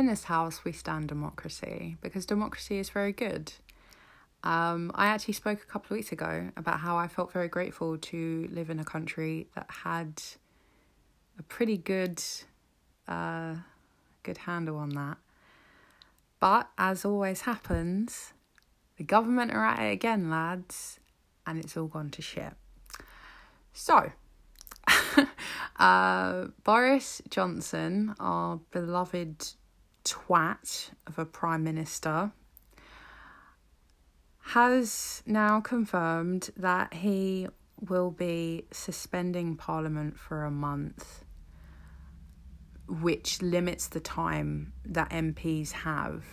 In 0.00 0.06
this 0.06 0.24
house 0.24 0.64
we 0.64 0.72
stand 0.72 1.08
democracy 1.08 1.96
because 2.00 2.26
democracy 2.26 2.78
is 2.78 2.88
very 2.88 3.12
good. 3.12 3.52
Um, 4.42 4.90
I 4.94 5.06
actually 5.06 5.34
spoke 5.34 5.62
a 5.62 5.66
couple 5.66 5.94
of 5.94 5.98
weeks 5.98 6.10
ago 6.10 6.50
about 6.56 6.80
how 6.80 6.96
I 6.96 7.06
felt 7.06 7.30
very 7.30 7.48
grateful 7.48 7.98
to 7.98 8.48
live 8.50 8.70
in 8.70 8.80
a 8.80 8.84
country 8.84 9.48
that 9.54 9.66
had 9.68 10.22
a 11.38 11.42
pretty 11.42 11.76
good, 11.76 12.22
uh, 13.06 13.56
good 14.22 14.38
handle 14.38 14.78
on 14.78 14.88
that. 14.90 15.18
But 16.40 16.70
as 16.78 17.04
always 17.04 17.42
happens, 17.42 18.32
the 18.96 19.04
government 19.04 19.52
are 19.52 19.64
at 19.64 19.78
it 19.80 19.92
again, 19.92 20.30
lads, 20.30 20.98
and 21.46 21.58
it's 21.58 21.76
all 21.76 21.86
gone 21.86 22.08
to 22.10 22.22
shit. 22.22 22.54
So, 23.74 24.12
uh, 25.78 26.46
Boris 26.64 27.20
Johnson, 27.28 28.14
our 28.18 28.60
beloved 28.70 29.52
twat 30.04 30.90
of 31.06 31.18
a 31.18 31.24
prime 31.24 31.64
minister, 31.64 32.32
has 34.40 35.22
now 35.26 35.60
confirmed 35.60 36.50
that 36.56 36.94
he 36.94 37.46
will 37.88 38.10
be 38.10 38.64
suspending 38.70 39.56
Parliament 39.56 40.18
for 40.18 40.44
a 40.44 40.50
month, 40.50 41.24
which 42.88 43.40
limits 43.40 43.88
the 43.88 44.00
time 44.00 44.72
that 44.84 45.10
MPs 45.10 45.72
have 45.72 46.24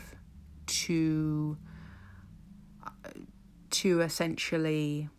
to 0.65 1.57
to 3.69 4.01
essentially 4.01 5.09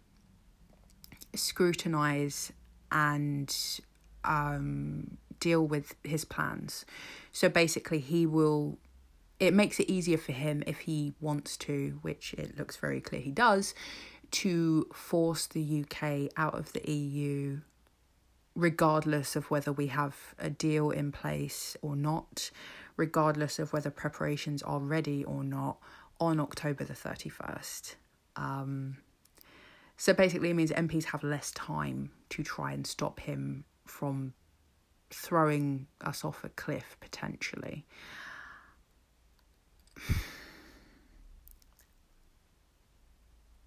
scrutinize 1.34 2.52
and 2.90 3.54
um, 4.24 5.18
deal 5.40 5.66
with 5.66 5.94
his 6.02 6.24
plans. 6.24 6.84
So 7.38 7.48
basically, 7.48 8.00
he 8.00 8.26
will. 8.26 8.78
It 9.38 9.54
makes 9.54 9.78
it 9.78 9.88
easier 9.88 10.18
for 10.18 10.32
him 10.32 10.64
if 10.66 10.80
he 10.80 11.12
wants 11.20 11.56
to, 11.58 12.00
which 12.02 12.34
it 12.34 12.58
looks 12.58 12.74
very 12.76 13.00
clear 13.00 13.20
he 13.20 13.30
does, 13.30 13.74
to 14.32 14.88
force 14.92 15.46
the 15.46 15.84
UK 15.84 16.32
out 16.36 16.58
of 16.58 16.72
the 16.72 16.90
EU, 16.90 17.60
regardless 18.56 19.36
of 19.36 19.52
whether 19.52 19.70
we 19.70 19.86
have 19.86 20.34
a 20.40 20.50
deal 20.50 20.90
in 20.90 21.12
place 21.12 21.76
or 21.80 21.94
not, 21.94 22.50
regardless 22.96 23.60
of 23.60 23.72
whether 23.72 23.88
preparations 23.88 24.60
are 24.64 24.80
ready 24.80 25.22
or 25.22 25.44
not, 25.44 25.78
on 26.18 26.40
October 26.40 26.82
the 26.82 26.92
31st. 26.92 27.94
Um, 28.34 28.96
so 29.96 30.12
basically, 30.12 30.50
it 30.50 30.54
means 30.54 30.72
MPs 30.72 31.04
have 31.04 31.22
less 31.22 31.52
time 31.52 32.10
to 32.30 32.42
try 32.42 32.72
and 32.72 32.84
stop 32.84 33.20
him 33.20 33.62
from 33.86 34.34
throwing 35.10 35.86
us 36.00 36.24
off 36.24 36.44
a 36.44 36.48
cliff 36.50 36.96
potentially. 37.00 37.84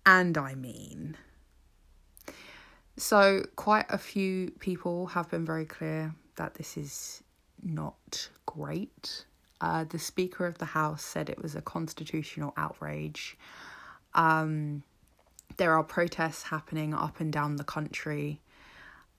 And 0.06 0.38
I 0.38 0.56
mean, 0.56 1.15
so 2.97 3.45
quite 3.56 3.86
a 3.89 3.97
few 3.97 4.51
people 4.60 5.08
have 5.08 5.30
been 5.30 5.45
very 5.45 5.65
clear 5.65 6.15
that 6.38 6.56
this 6.56 6.75
is 6.75 7.23
not 7.63 8.30
great. 8.45 9.25
Uh, 9.60 9.84
the 9.84 9.99
Speaker 9.99 10.47
of 10.47 10.58
the 10.58 10.65
House 10.65 11.04
said 11.04 11.30
it 11.30 11.41
was 11.41 11.56
a 11.56 11.62
constitutional 11.62 12.54
outrage. 12.58 13.38
Um, 14.15 14.84
there 15.58 15.73
are 15.77 15.84
protests 15.84 16.43
happening 16.43 16.93
up 16.93 17.19
and 17.19 17.32
down 17.32 17.58
the 17.58 17.63
country 17.63 18.41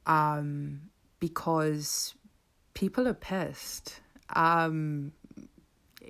um, 0.06 0.90
because 1.22 2.16
people 2.74 3.06
are 3.06 3.14
pissed. 3.14 4.00
Um, 4.34 5.12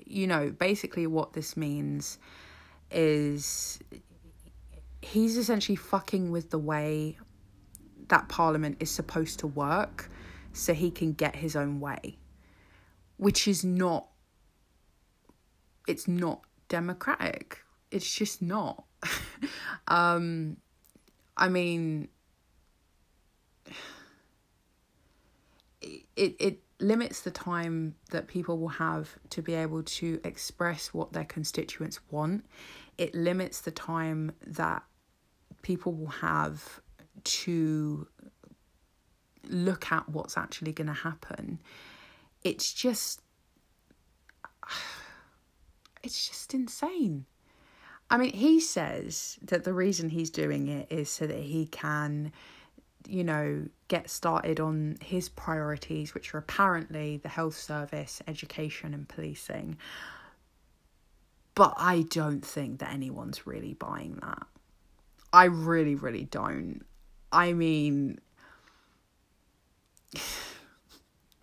you 0.07 0.27
know, 0.27 0.51
basically, 0.51 1.07
what 1.07 1.35
this 1.35 1.55
means 1.55 2.19
is 2.91 3.79
he's 5.03 5.37
essentially 5.37 5.77
fucking 5.77 6.31
with 6.31 6.49
the 6.49 6.59
way 6.59 7.19
that 8.09 8.31
Parliament 8.31 8.79
is 8.81 8.91
supposed 8.91 9.39
to 9.41 9.47
work 9.47 10.11
so 10.55 10.73
he 10.73 10.91
can 10.91 11.13
get 11.13 11.37
his 11.37 11.57
own 11.57 11.79
way, 11.79 12.17
which 13.19 13.47
is 13.47 13.63
not. 13.63 14.07
It's 15.87 16.09
not 16.09 16.41
democratic. 16.69 17.59
It's 17.91 18.11
just 18.11 18.41
not. 18.41 18.85
um, 19.89 20.57
I 21.37 21.51
mean, 21.51 22.09
it 25.83 26.37
it 26.39 26.61
limits 26.79 27.21
the 27.21 27.31
time 27.31 27.95
that 28.11 28.27
people 28.27 28.59
will 28.59 28.69
have 28.69 29.17
to 29.31 29.41
be 29.41 29.55
able 29.55 29.83
to 29.85 30.21
express 30.25 30.93
what 30.93 31.13
their 31.13 31.25
constituents 31.25 32.01
want. 32.11 32.45
It 32.99 33.15
limits 33.15 33.61
the 33.61 33.71
time 33.71 34.33
that 34.47 34.83
people 35.63 35.93
will 35.93 36.09
have 36.09 36.81
to 37.25 38.07
look 39.49 39.91
at 39.93 40.09
what's 40.09 40.37
actually 40.37 40.73
going 40.73 40.89
to 40.89 40.93
happen. 40.93 41.61
It's 42.43 42.73
just 42.73 43.21
it's 46.03 46.29
just 46.29 46.55
insane. 46.55 47.27
I 48.11 48.19
mean, 48.19 48.35
he 48.35 48.61
says 48.61 49.39
that 49.43 49.65
the 49.65 49.73
reason 49.73 50.11
he's 50.11 50.29
doing 50.29 50.69
it 50.69 50.93
is 50.93 51.09
so 51.09 51.27
that 51.27 51.39
he 51.39 51.67
can, 51.67 52.31
you 53.07 53.25
know, 53.25 53.67
get 53.89 54.11
started 54.11 54.61
on 54.61 54.97
his 55.01 55.29
priorities, 55.29 56.15
which 56.15 56.35
are 56.35 56.39
apparently 56.39 57.19
the 57.19 57.29
health 57.29 57.57
service, 57.57 58.23
education, 58.27 58.95
and 58.95 59.09
policing. 59.09 59.77
But 61.55 61.75
I 61.77 62.03
don't 62.03 62.45
think 62.45 62.79
that 62.81 62.93
anyone's 62.93 63.47
really 63.47 63.75
buying 63.75 64.19
that. 64.23 64.47
I 65.33 65.45
really, 65.45 65.95
really 65.95 66.25
don't. 66.25 66.85
I 67.31 67.53
mean, 67.53 68.19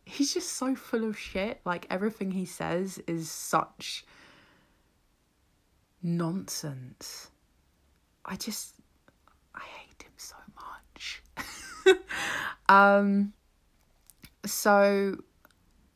he's 0.06 0.34
just 0.34 0.54
so 0.54 0.76
full 0.76 1.04
of 1.04 1.18
shit. 1.18 1.62
Like, 1.66 1.86
everything 1.90 2.32
he 2.32 2.46
says 2.46 3.00
is 3.08 3.30
such 3.30 4.06
nonsense. 6.02 7.30
I 8.26 8.36
just 8.36 8.76
I 9.56 9.62
hate 9.62 10.04
him 10.04 10.12
so 10.18 10.36
much. 10.56 11.24
um 12.70 13.34
so 14.46 15.18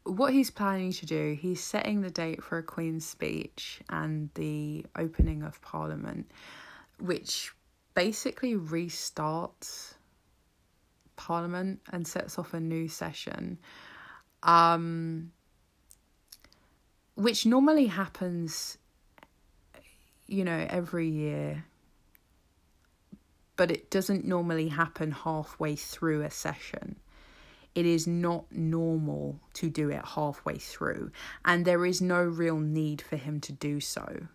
what 0.04 0.34
he's 0.34 0.52
planning 0.52 0.92
to 0.92 1.06
do, 1.06 1.38
he's 1.40 1.64
setting 1.64 2.02
the 2.02 2.12
date 2.12 2.44
for 2.44 2.58
a 2.58 2.64
Queen's 2.64 3.06
speech 3.06 3.80
and 3.90 4.30
the 4.34 4.86
opening 4.98 5.44
of 5.44 5.62
Parliament, 5.62 6.30
which 7.00 7.54
basically 7.94 8.56
restarts 8.56 9.94
Parliament 11.16 11.80
and 11.94 12.06
sets 12.06 12.38
off 12.38 12.54
a 12.54 12.60
new 12.60 12.90
session. 12.90 13.58
Um, 14.44 15.32
which 17.16 17.46
normally 17.46 17.86
happens 17.86 18.78
you 20.28 20.44
know, 20.44 20.66
every 20.70 21.08
year. 21.08 21.66
But 23.56 23.72
it 23.72 23.90
doesn't 23.90 24.26
normally 24.26 24.70
happen 24.70 25.12
halfway 25.12 25.76
through 25.76 26.22
a 26.24 26.32
session. 26.32 26.98
It 27.76 27.86
is 27.86 28.08
not 28.08 28.52
normal 28.52 29.40
to 29.54 29.70
do 29.70 29.90
it 29.90 30.04
halfway 30.06 30.58
through. 30.58 31.12
And 31.46 31.66
there 31.66 31.86
is 31.86 32.02
no 32.02 32.22
real 32.22 32.58
need 32.58 33.02
for 33.02 33.16
him 33.16 33.40
to 33.42 33.52
do 33.52 33.80
so, 33.80 34.28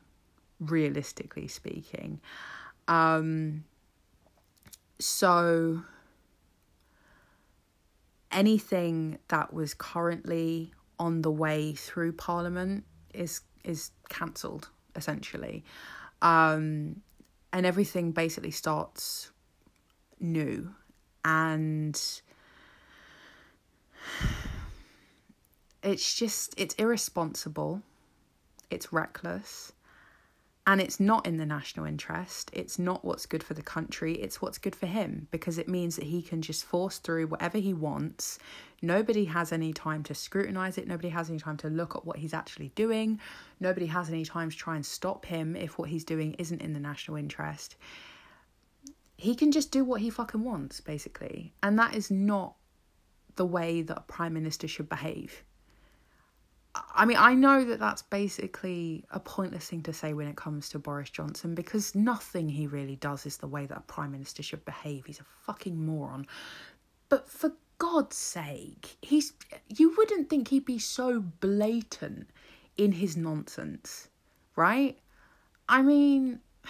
realistically 0.61 1.49
speaking. 1.49 2.21
Um, 2.89 3.65
so 4.99 5.83
anything 8.33 9.19
that 9.29 9.53
was 9.53 9.75
currently 9.75 10.73
on 10.99 11.23
the 11.23 11.31
way 11.31 11.73
through 11.73 12.13
Parliament 12.13 12.85
is 13.15 13.41
is 13.65 13.91
cancelled 14.09 14.69
essentially. 14.97 15.65
Um, 16.23 17.03
and 17.53 17.67
everything 17.67 18.13
basically 18.13 18.51
starts 18.51 19.31
new. 20.21 20.75
And 21.25 22.01
it's 25.83 26.15
just, 26.15 26.55
it's 26.57 26.75
irresponsible, 26.75 27.83
it's 28.71 28.93
reckless, 28.93 29.73
and 30.69 30.83
it's 30.83 31.01
not 31.01 31.27
in 31.27 31.39
the 31.39 31.47
national 31.47 31.87
interest. 31.87 32.51
It's 32.53 32.79
not 32.79 33.03
what's 33.03 33.25
good 33.25 33.43
for 33.43 33.55
the 33.55 33.63
country. 33.63 34.17
It's 34.17 34.43
what's 34.43 34.59
good 34.59 34.77
for 34.77 34.85
him 34.85 35.27
because 35.31 35.57
it 35.57 35.67
means 35.67 35.97
that 35.97 36.05
he 36.05 36.21
can 36.21 36.43
just 36.43 36.67
force 36.67 36.99
through 36.99 37.29
whatever 37.29 37.57
he 37.57 37.73
wants. 37.73 38.39
Nobody 38.83 39.25
has 39.25 39.51
any 39.51 39.73
time 39.73 40.03
to 40.03 40.15
scrutinize 40.15 40.77
it. 40.77 40.87
Nobody 40.87 41.09
has 41.09 41.31
any 41.31 41.39
time 41.39 41.57
to 41.57 41.71
look 41.71 41.97
at 41.97 42.05
what 42.05 42.19
he's 42.19 42.35
actually 42.35 42.69
doing. 42.75 43.19
Nobody 43.61 43.87
has 43.87 44.11
any 44.11 44.27
time 44.27 44.51
to 44.51 44.57
try 44.57 44.77
and 44.77 44.85
stop 44.85 45.25
him 45.25 45.57
if 45.57 45.79
what 45.79 45.89
he's 45.89 46.05
doing 46.05 46.35
isn't 46.35 46.61
in 46.61 46.75
the 46.75 46.81
national 46.81 47.17
interest. 47.17 47.77
He 49.17 49.35
can 49.35 49.51
just 49.51 49.73
do 49.73 49.85
what 49.85 50.03
he 50.03 50.11
fucking 50.11 50.45
wants, 50.45 50.83
basically. 50.83 51.55
And 51.63 51.79
that 51.79 51.95
is 51.95 52.11
not 52.11 52.57
the 53.37 53.47
way 53.47 53.81
that 53.81 53.97
a 53.97 54.03
prime 54.03 54.35
minister 54.35 54.69
should 54.69 54.91
behave. 54.91 55.45
I 56.95 57.05
mean, 57.05 57.17
I 57.19 57.35
know 57.35 57.65
that 57.65 57.79
that's 57.79 58.03
basically 58.03 59.05
a 59.11 59.21
pointless 59.21 59.69
thing 59.69 59.83
to 59.83 59.93
say 59.93 60.13
when 60.13 60.29
it 60.29 60.37
comes 60.37 60.69
to 60.71 60.79
Boris 60.79 61.11
Johnson 61.11 61.55
because 61.55 61.95
nothing 61.95 62.49
he 62.49 62.67
really 62.67 62.97
does 62.97 63.27
is 63.27 63.39
the 63.39 63.47
way 63.47 63.67
that 63.67 63.79
a 63.79 63.83
prime 63.83 64.13
minister 64.13 64.43
should 64.43 64.65
behave. 64.65 65.07
He's 65.07 65.21
a 65.21 65.27
fucking 65.45 65.85
moron. 65.85 66.27
But 67.09 67.29
for 67.29 67.53
God's 67.79 68.17
sake, 68.17 68.97
he's 69.03 69.33
you 69.69 69.95
wouldn't 69.97 70.29
think 70.29 70.49
he'd 70.49 70.65
be 70.65 70.79
so 70.79 71.21
blatant 71.21 72.29
in 72.77 72.93
his 72.93 73.17
nonsense, 73.17 74.09
right? 74.57 74.99
I 75.69 75.83
mean, 75.83 76.41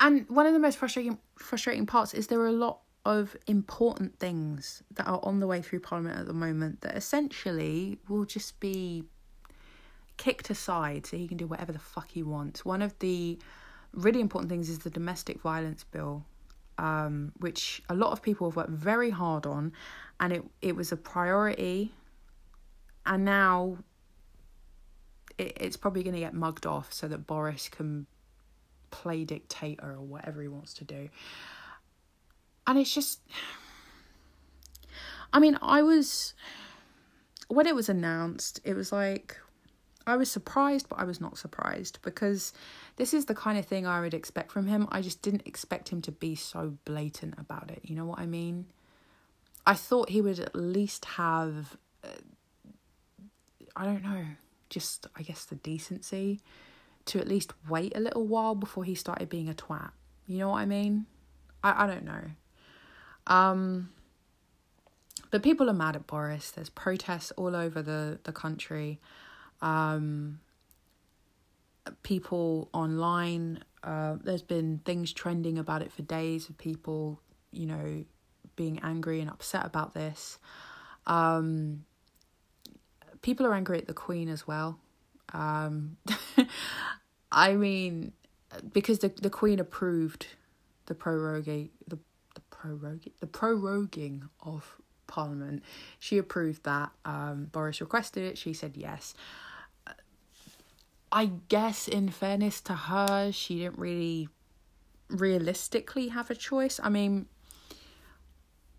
and 0.00 0.28
one 0.28 0.46
of 0.46 0.52
the 0.52 0.58
most 0.58 0.78
frustrating 0.78 1.18
frustrating 1.36 1.86
parts 1.86 2.14
is 2.14 2.26
there 2.26 2.40
are 2.40 2.48
a 2.48 2.52
lot 2.52 2.80
of 3.04 3.36
important 3.46 4.18
things 4.18 4.82
that 4.94 5.06
are 5.06 5.20
on 5.22 5.40
the 5.40 5.46
way 5.46 5.62
through 5.62 5.80
Parliament 5.80 6.18
at 6.18 6.26
the 6.26 6.34
moment 6.34 6.82
that 6.82 6.96
essentially 6.96 7.98
will 8.08 8.24
just 8.24 8.60
be 8.60 9.04
kicked 10.16 10.50
aside 10.50 11.06
so 11.06 11.16
he 11.16 11.26
can 11.26 11.38
do 11.38 11.46
whatever 11.46 11.72
the 11.72 11.78
fuck 11.78 12.10
he 12.10 12.22
wants. 12.22 12.64
One 12.64 12.82
of 12.82 12.98
the 12.98 13.38
really 13.94 14.20
important 14.20 14.50
things 14.50 14.68
is 14.68 14.80
the 14.80 14.90
domestic 14.90 15.40
violence 15.40 15.82
bill, 15.82 16.26
um, 16.76 17.32
which 17.38 17.82
a 17.88 17.94
lot 17.94 18.12
of 18.12 18.20
people 18.20 18.48
have 18.48 18.56
worked 18.56 18.70
very 18.70 19.10
hard 19.10 19.46
on, 19.46 19.72
and 20.20 20.32
it 20.32 20.44
it 20.60 20.76
was 20.76 20.92
a 20.92 20.96
priority, 20.96 21.92
and 23.06 23.24
now 23.24 23.78
it, 25.38 25.56
it's 25.58 25.76
probably 25.78 26.02
going 26.02 26.14
to 26.14 26.20
get 26.20 26.34
mugged 26.34 26.66
off 26.66 26.92
so 26.92 27.08
that 27.08 27.26
Boris 27.26 27.70
can 27.70 28.06
play 28.90 29.24
dictator 29.24 29.92
or 29.92 30.02
whatever 30.02 30.42
he 30.42 30.48
wants 30.48 30.74
to 30.74 30.84
do. 30.84 31.08
And 32.70 32.78
it's 32.78 32.94
just 32.94 33.18
I 35.32 35.40
mean, 35.40 35.58
I 35.60 35.82
was 35.82 36.34
when 37.48 37.66
it 37.66 37.74
was 37.74 37.88
announced, 37.88 38.60
it 38.62 38.74
was 38.74 38.92
like 38.92 39.38
I 40.06 40.16
was 40.16 40.30
surprised, 40.30 40.88
but 40.88 41.00
I 41.00 41.04
was 41.04 41.20
not 41.20 41.36
surprised 41.36 41.98
because 42.02 42.52
this 42.94 43.12
is 43.12 43.24
the 43.24 43.34
kind 43.34 43.58
of 43.58 43.66
thing 43.66 43.88
I 43.88 44.00
would 44.00 44.14
expect 44.14 44.52
from 44.52 44.68
him. 44.68 44.86
I 44.92 45.00
just 45.00 45.20
didn't 45.20 45.46
expect 45.46 45.88
him 45.88 46.00
to 46.02 46.12
be 46.12 46.36
so 46.36 46.76
blatant 46.84 47.34
about 47.38 47.72
it. 47.72 47.80
You 47.82 47.96
know 47.96 48.06
what 48.06 48.20
I 48.20 48.26
mean? 48.26 48.66
I 49.66 49.74
thought 49.74 50.10
he 50.10 50.20
would 50.20 50.38
at 50.38 50.54
least 50.54 51.06
have, 51.06 51.76
uh, 52.04 52.22
I 53.74 53.84
don't 53.84 54.04
know, 54.04 54.26
just 54.68 55.08
I 55.16 55.22
guess 55.22 55.44
the 55.44 55.56
decency 55.56 56.38
to 57.06 57.18
at 57.18 57.26
least 57.26 57.52
wait 57.68 57.96
a 57.96 58.00
little 58.00 58.28
while 58.28 58.54
before 58.54 58.84
he 58.84 58.94
started 58.94 59.28
being 59.28 59.48
a 59.48 59.54
twat. 59.54 59.90
You 60.28 60.38
know 60.38 60.50
what 60.50 60.58
I 60.58 60.66
mean? 60.66 61.06
I, 61.64 61.84
I 61.84 61.86
don't 61.88 62.04
know. 62.04 62.22
Um, 63.30 63.88
but 65.30 65.42
people 65.42 65.70
are 65.70 65.74
mad 65.74 65.96
at 65.96 66.06
Boris. 66.06 66.50
There's 66.50 66.68
protests 66.68 67.30
all 67.36 67.54
over 67.54 67.80
the, 67.80 68.18
the 68.24 68.32
country. 68.32 69.00
Um, 69.62 70.40
people 72.02 72.68
online, 72.72 73.62
uh, 73.84 74.16
there's 74.22 74.42
been 74.42 74.80
things 74.84 75.12
trending 75.12 75.56
about 75.56 75.82
it 75.82 75.92
for 75.92 76.02
days 76.02 76.48
of 76.48 76.58
people, 76.58 77.20
you 77.52 77.66
know, 77.66 78.04
being 78.56 78.80
angry 78.82 79.20
and 79.20 79.30
upset 79.30 79.64
about 79.64 79.94
this. 79.94 80.38
Um, 81.06 81.84
people 83.22 83.46
are 83.46 83.54
angry 83.54 83.78
at 83.78 83.86
the 83.86 83.94
Queen 83.94 84.28
as 84.28 84.46
well. 84.46 84.78
Um, 85.32 85.96
I 87.32 87.54
mean, 87.54 88.12
because 88.72 88.98
the 88.98 89.08
the 89.08 89.30
Queen 89.30 89.60
approved 89.60 90.26
the 90.86 90.94
prorogue 90.94 91.44
the 91.44 91.70
the 91.86 91.98
prorogue 92.60 93.04
the 93.20 93.26
proroguing 93.26 94.28
of 94.40 94.76
Parliament. 95.06 95.62
She 95.98 96.18
approved 96.18 96.64
that. 96.64 96.90
Um, 97.04 97.48
Boris 97.50 97.80
requested 97.80 98.24
it. 98.24 98.38
She 98.38 98.52
said 98.52 98.76
yes. 98.76 99.14
I 101.12 101.32
guess, 101.48 101.88
in 101.88 102.08
fairness 102.10 102.60
to 102.62 102.74
her, 102.74 103.32
she 103.32 103.58
didn't 103.58 103.78
really 103.78 104.28
realistically 105.08 106.08
have 106.08 106.30
a 106.30 106.36
choice. 106.36 106.78
I 106.80 106.88
mean, 106.88 107.26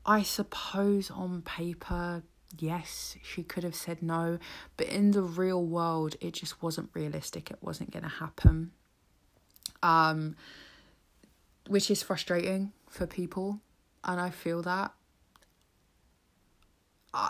I 0.06 0.24
suppose 0.24 1.12
on 1.12 1.42
paper 1.42 2.24
yes, 2.58 3.18
she 3.22 3.44
could 3.44 3.64
have 3.64 3.76
said 3.76 4.02
no, 4.02 4.40
but 4.78 4.88
in 4.88 5.12
the 5.12 5.22
real 5.22 5.64
world, 5.64 6.16
it 6.22 6.34
just 6.34 6.62
wasn't 6.62 6.90
realistic. 6.94 7.52
It 7.52 7.58
wasn't 7.62 7.92
going 7.92 8.04
to 8.04 8.10
happen. 8.10 8.72
Um, 9.84 10.36
which 11.68 11.90
is 11.90 12.04
frustrating 12.04 12.72
for 12.90 13.08
people, 13.08 13.60
and 14.04 14.20
I 14.20 14.30
feel 14.30 14.62
that. 14.64 14.94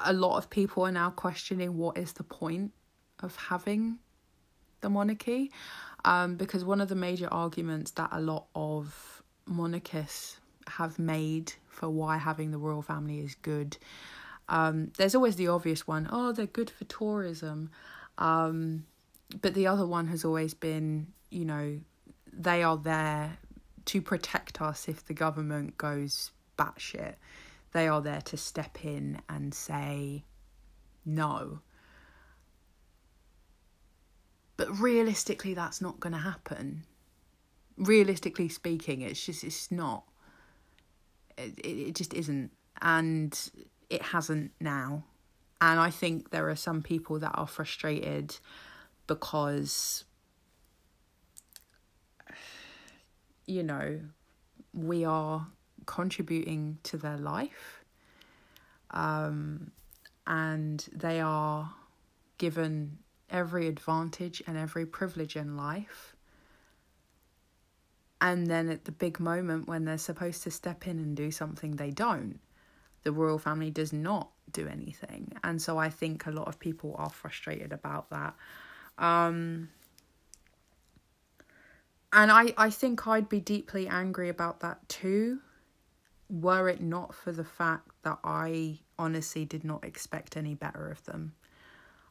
A 0.06 0.14
lot 0.14 0.38
of 0.38 0.50
people 0.50 0.84
are 0.86 0.92
now 0.92 1.10
questioning 1.10 1.76
what 1.76 1.98
is 1.98 2.14
the 2.14 2.24
point 2.24 2.72
of 3.20 3.36
having 3.36 3.98
the 4.82 4.90
monarchy, 4.90 5.52
um, 6.06 6.36
because 6.36 6.64
one 6.64 6.82
of 6.82 6.88
the 6.88 6.96
major 6.96 7.28
arguments 7.32 7.92
that 7.92 8.10
a 8.12 8.22
lot 8.22 8.46
of 8.56 9.24
monarchists 9.46 10.40
have 10.68 11.00
made 11.00 11.54
for 11.68 11.90
why 11.90 12.18
having 12.18 12.52
the 12.52 12.58
royal 12.58 12.84
family 12.84 13.20
is 13.20 13.36
good 13.42 13.78
um, 14.52 14.92
there's 14.98 15.16
always 15.16 15.38
the 15.38 15.48
obvious 15.48 15.88
one, 15.88 16.10
oh, 16.12 16.34
they're 16.34 16.46
good 16.46 16.70
for 16.70 16.84
tourism. 16.84 17.72
Um, 18.18 18.86
but 19.42 19.54
the 19.54 19.66
other 19.66 19.88
one 19.88 20.08
has 20.08 20.26
always 20.26 20.54
been, 20.54 21.08
you 21.30 21.46
know, 21.46 21.80
they 22.32 22.62
are 22.62 22.78
there 22.78 23.38
to 23.86 24.02
protect 24.02 24.62
us 24.62 24.90
if 24.90 25.06
the 25.06 25.14
government 25.14 25.78
goes 25.78 26.32
batshit. 26.62 27.16
They 27.74 27.88
are 27.88 28.02
there 28.02 28.22
to 28.22 28.38
step 28.38 28.84
in 28.84 29.22
and 29.30 29.54
say 29.54 30.26
no. 31.06 31.62
But 34.58 34.80
realistically, 34.80 35.54
that's 35.54 35.82
not 35.82 36.00
going 36.00 36.14
to 36.14 36.20
happen. 36.20 36.84
Realistically 37.78 38.50
speaking, 38.50 39.02
it's 39.02 39.26
just, 39.26 39.44
it's 39.44 39.72
not. 39.72 40.04
It, 41.38 41.58
it, 41.60 41.88
it 41.88 41.96
just 41.96 42.14
isn't. 42.14 42.52
And 42.82 43.38
it 43.90 44.02
hasn't 44.02 44.52
now. 44.60 45.06
And 45.62 45.80
I 45.80 45.90
think 45.90 46.32
there 46.32 46.50
are 46.50 46.56
some 46.56 46.82
people 46.82 47.20
that 47.20 47.32
are 47.36 47.48
frustrated 47.48 48.36
because, 49.08 50.04
you 53.46 53.64
know, 53.64 54.02
we 54.74 55.06
are 55.06 55.48
contributing 55.86 56.78
to 56.84 56.98
their 56.98 57.18
life. 57.18 57.84
Um, 58.92 59.72
and 60.28 60.88
they 60.94 61.20
are 61.22 61.74
given 62.38 62.98
every 63.30 63.68
advantage 63.68 64.44
and 64.46 64.58
every 64.58 64.86
privilege 64.86 65.36
in 65.36 65.56
life. 65.56 66.16
And 68.20 68.48
then 68.48 68.70
at 68.70 68.86
the 68.86 68.92
big 68.92 69.20
moment 69.20 69.68
when 69.68 69.86
they're 69.86 69.98
supposed 69.98 70.44
to 70.44 70.52
step 70.52 70.86
in 70.88 71.00
and 71.00 71.16
do 71.16 71.32
something, 71.32 71.78
they 71.78 71.90
don't 71.90 72.40
the 73.04 73.12
royal 73.12 73.40
family 73.40 73.72
does 73.72 73.94
not 73.94 74.30
do 74.52 74.68
anything. 74.68 75.34
And 75.44 75.62
so 75.62 75.78
I 75.78 75.90
think 75.90 76.26
a 76.26 76.32
lot 76.32 76.48
of 76.48 76.60
people 76.60 76.96
are 76.98 77.10
frustrated 77.10 77.74
about 77.74 78.10
that. 78.10 78.36
Um, 78.98 79.70
and 82.14 82.32
I, 82.32 82.54
I 82.58 82.70
think 82.70 83.08
I'd 83.08 83.30
be 83.30 83.40
deeply 83.40 83.88
angry 83.88 84.30
about 84.30 84.60
that 84.60 84.88
too, 84.90 85.40
were 86.32 86.70
it 86.70 86.82
not 86.82 87.14
for 87.14 87.34
the 87.34 87.44
fact 87.44 87.90
that 88.04 88.18
I 88.24 88.80
honestly 88.98 89.44
did 89.44 89.66
not 89.66 89.84
expect 89.84 90.38
any 90.38 90.56
better 90.56 90.90
of 90.90 91.04
them. 91.04 91.34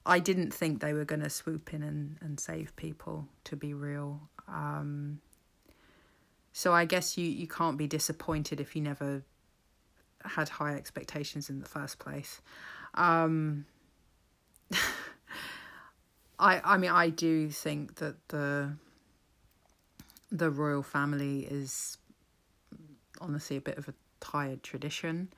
I 0.04 0.18
didn't 0.18 0.52
think 0.52 0.80
they 0.80 0.92
were 0.92 1.06
going 1.06 1.22
to 1.22 1.30
swoop 1.30 1.72
in 1.72 1.82
and, 1.82 2.16
and 2.20 2.38
save 2.38 2.76
people, 2.76 3.28
to 3.44 3.56
be 3.56 3.72
real. 3.72 4.20
Um, 4.46 5.20
so 6.52 6.72
I 6.74 6.84
guess 6.84 7.16
you, 7.16 7.26
you 7.26 7.46
can't 7.46 7.78
be 7.78 7.86
disappointed 7.86 8.60
if 8.60 8.76
you 8.76 8.82
never 8.82 9.22
had 10.24 10.50
high 10.50 10.74
expectations 10.74 11.48
in 11.48 11.60
the 11.60 11.68
first 11.68 11.98
place. 11.98 12.42
Um, 12.94 13.64
I 16.38 16.60
I 16.64 16.76
mean 16.78 16.90
I 16.90 17.08
do 17.10 17.50
think 17.50 17.96
that 17.96 18.16
the 18.28 18.72
the 20.32 20.50
royal 20.50 20.82
family 20.82 21.40
is 21.40 21.98
honestly 23.20 23.56
a 23.56 23.60
bit 23.60 23.78
of 23.78 23.88
a 23.88 23.94
tired 24.20 24.62
tradition. 24.62 25.32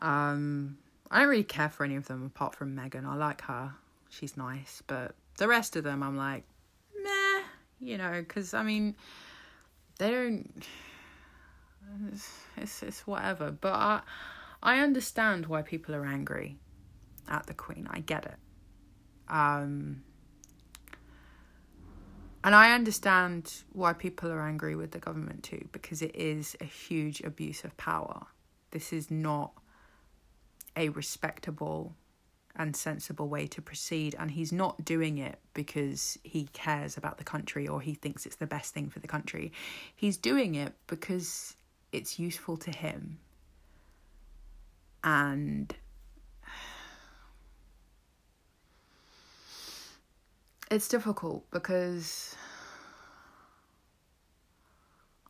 Um, 0.00 0.78
I 1.10 1.20
don't 1.20 1.28
really 1.28 1.44
care 1.44 1.68
for 1.68 1.84
any 1.84 1.96
of 1.96 2.06
them 2.06 2.24
apart 2.24 2.54
from 2.54 2.76
Meghan. 2.76 3.06
I 3.06 3.14
like 3.14 3.42
her; 3.42 3.74
she's 4.08 4.36
nice, 4.36 4.82
but 4.86 5.14
the 5.38 5.48
rest 5.48 5.76
of 5.76 5.84
them, 5.84 6.02
I'm 6.02 6.16
like, 6.16 6.44
meh, 7.02 7.42
you 7.80 7.98
know, 7.98 8.20
because 8.20 8.54
I 8.54 8.62
mean, 8.62 8.96
they 9.98 10.10
don't 10.10 10.64
it's, 12.12 12.30
it's, 12.56 12.82
it's 12.82 13.06
whatever. 13.06 13.50
But 13.50 13.72
I, 13.72 14.00
I 14.62 14.80
understand 14.80 15.46
why 15.46 15.62
people 15.62 15.94
are 15.94 16.06
angry 16.06 16.58
at 17.28 17.46
the 17.46 17.54
Queen. 17.54 17.86
I 17.90 18.00
get 18.00 18.24
it. 18.24 18.36
Um, 19.28 20.02
and 22.44 22.54
I 22.54 22.72
understand 22.72 23.52
why 23.72 23.94
people 23.94 24.30
are 24.30 24.42
angry 24.42 24.76
with 24.76 24.90
the 24.90 24.98
government 24.98 25.42
too, 25.42 25.66
because 25.72 26.02
it 26.02 26.14
is 26.14 26.54
a 26.60 26.64
huge 26.64 27.22
abuse 27.22 27.64
of 27.64 27.76
power. 27.78 28.26
This 28.70 28.92
is 28.92 29.10
not 29.10 29.52
a 30.76 30.90
respectable 30.90 31.96
and 32.56 32.76
sensible 32.76 33.28
way 33.28 33.46
to 33.46 33.62
proceed. 33.62 34.14
And 34.18 34.30
he's 34.30 34.52
not 34.52 34.84
doing 34.84 35.18
it 35.18 35.38
because 35.54 36.18
he 36.22 36.48
cares 36.52 36.96
about 36.96 37.18
the 37.18 37.24
country 37.24 37.66
or 37.66 37.80
he 37.80 37.94
thinks 37.94 38.26
it's 38.26 38.36
the 38.36 38.46
best 38.46 38.74
thing 38.74 38.90
for 38.90 39.00
the 39.00 39.08
country. 39.08 39.50
He's 39.96 40.16
doing 40.16 40.54
it 40.54 40.74
because 40.86 41.56
it's 41.92 42.18
useful 42.18 42.56
to 42.58 42.70
him. 42.70 43.18
And 45.02 45.74
it's 50.70 50.88
difficult 50.88 51.44
because 51.50 52.34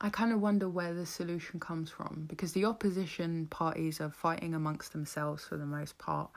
I 0.00 0.10
kind 0.10 0.32
of 0.32 0.40
wonder 0.40 0.68
where 0.68 0.92
the 0.92 1.06
solution 1.06 1.58
comes 1.60 1.90
from 1.90 2.26
because 2.28 2.52
the 2.52 2.66
opposition 2.66 3.46
parties 3.46 4.00
are 4.00 4.10
fighting 4.10 4.54
amongst 4.54 4.92
themselves 4.92 5.44
for 5.44 5.56
the 5.56 5.66
most 5.66 5.96
part. 5.98 6.30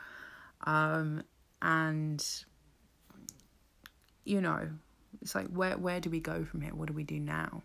Um, 0.66 1.24
and, 1.62 2.26
you 4.24 4.42
know, 4.42 4.70
it's 5.22 5.36
like, 5.36 5.48
where, 5.48 5.78
where 5.78 6.00
do 6.00 6.10
we 6.10 6.20
go 6.20 6.46
from 6.46 6.62
here? 6.62 6.74
What 6.74 6.88
do 6.88 6.94
we 6.94 7.04
do 7.04 7.20
now? 7.20 7.64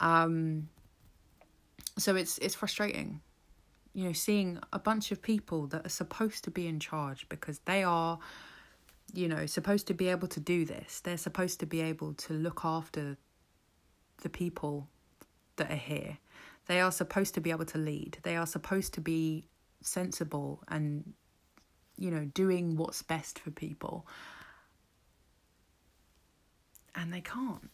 Um, 0.00 0.68
so 1.98 2.16
it's, 2.16 2.38
it's 2.38 2.54
frustrating, 2.54 3.20
you 3.92 4.04
know, 4.04 4.12
seeing 4.12 4.60
a 4.72 4.78
bunch 4.78 5.12
of 5.12 5.20
people 5.20 5.66
that 5.68 5.84
are 5.84 5.90
supposed 5.90 6.44
to 6.44 6.50
be 6.50 6.66
in 6.66 6.80
charge 6.80 7.28
because 7.28 7.58
they 7.66 7.84
are, 7.84 8.18
you 9.12 9.28
know, 9.28 9.46
supposed 9.46 9.86
to 9.88 9.94
be 9.94 10.08
able 10.08 10.28
to 10.28 10.40
do 10.40 10.64
this. 10.64 11.00
They're 11.00 11.16
supposed 11.16 11.60
to 11.60 11.66
be 11.66 11.80
able 11.80 12.14
to 12.14 12.32
look 12.32 12.64
after 12.64 13.16
the 14.22 14.28
people 14.28 14.88
that 15.56 15.70
are 15.70 15.76
here. 15.76 16.18
They 16.66 16.80
are 16.80 16.92
supposed 16.92 17.34
to 17.34 17.40
be 17.40 17.50
able 17.50 17.66
to 17.66 17.78
lead. 17.78 18.18
They 18.22 18.36
are 18.36 18.46
supposed 18.46 18.94
to 18.94 19.00
be 19.00 19.48
sensible 19.82 20.62
and, 20.68 21.12
you 21.98 22.10
know, 22.10 22.24
doing 22.24 22.76
what's 22.76 23.02
best 23.02 23.38
for 23.38 23.50
people. 23.50 24.06
And 26.94 27.12
they 27.12 27.20
can't. 27.20 27.70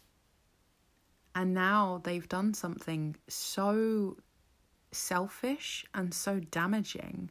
And 1.34 1.54
now 1.54 2.00
they've 2.02 2.28
done 2.28 2.54
something 2.54 3.14
so 3.28 4.16
selfish 4.90 5.84
and 5.94 6.12
so 6.12 6.40
damaging. 6.40 7.30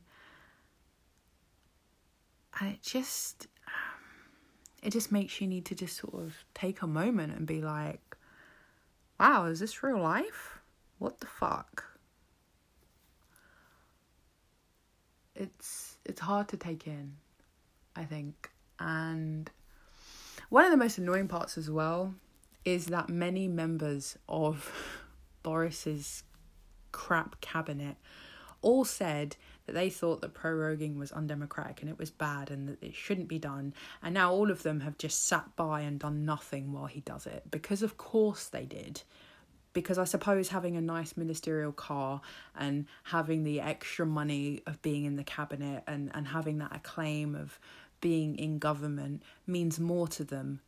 And 2.59 2.73
it 2.73 2.81
just 2.81 3.47
it 4.83 4.91
just 4.91 5.11
makes 5.11 5.41
you 5.41 5.47
need 5.47 5.65
to 5.65 5.75
just 5.75 5.97
sort 5.97 6.13
of 6.15 6.45
take 6.53 6.81
a 6.81 6.87
moment 6.87 7.33
and 7.35 7.45
be 7.45 7.61
like 7.61 8.07
wow, 9.19 9.45
is 9.45 9.59
this 9.59 9.83
real 9.83 9.99
life? 9.99 10.59
What 10.99 11.19
the 11.19 11.27
fuck? 11.27 11.83
It's 15.35 15.97
it's 16.05 16.21
hard 16.21 16.47
to 16.49 16.57
take 16.57 16.87
in, 16.87 17.17
I 17.95 18.05
think. 18.05 18.49
And 18.79 19.49
one 20.49 20.65
of 20.65 20.71
the 20.71 20.77
most 20.77 20.97
annoying 20.97 21.27
parts 21.27 21.57
as 21.57 21.69
well 21.69 22.15
is 22.65 22.87
that 22.87 23.09
many 23.09 23.47
members 23.47 24.17
of 24.27 24.71
Boris's 25.43 26.23
crap 26.91 27.39
cabinet 27.41 27.97
all 28.61 28.83
said 28.83 29.35
that 29.67 29.73
they 29.73 29.89
thought 29.89 30.21
that 30.21 30.33
proroguing 30.33 30.97
was 30.97 31.11
undemocratic 31.11 31.81
and 31.81 31.89
it 31.89 31.99
was 31.99 32.09
bad 32.09 32.49
and 32.49 32.67
that 32.69 32.81
it 32.81 32.95
shouldn't 32.95 33.27
be 33.27 33.37
done. 33.37 33.73
And 34.01 34.13
now 34.13 34.31
all 34.31 34.49
of 34.49 34.63
them 34.63 34.79
have 34.79 34.97
just 34.97 35.27
sat 35.27 35.55
by 35.55 35.81
and 35.81 35.99
done 35.99 36.25
nothing 36.25 36.71
while 36.71 36.87
he 36.87 37.01
does 37.01 37.27
it. 37.27 37.43
Because 37.51 37.83
of 37.83 37.97
course 37.97 38.45
they 38.45 38.65
did. 38.65 39.03
Because 39.73 39.97
I 39.97 40.05
suppose 40.05 40.49
having 40.49 40.75
a 40.77 40.81
nice 40.81 41.15
ministerial 41.15 41.73
car 41.73 42.21
and 42.55 42.85
having 43.03 43.43
the 43.43 43.61
extra 43.61 44.05
money 44.05 44.63
of 44.65 44.81
being 44.81 45.03
in 45.03 45.17
the 45.17 45.23
cabinet 45.23 45.83
and, 45.85 46.09
and 46.15 46.29
having 46.29 46.57
that 46.59 46.75
acclaim 46.75 47.35
of 47.35 47.59
being 47.99 48.37
in 48.37 48.57
government 48.57 49.21
means 49.45 49.79
more 49.79 50.07
to 50.07 50.23
them 50.23 50.61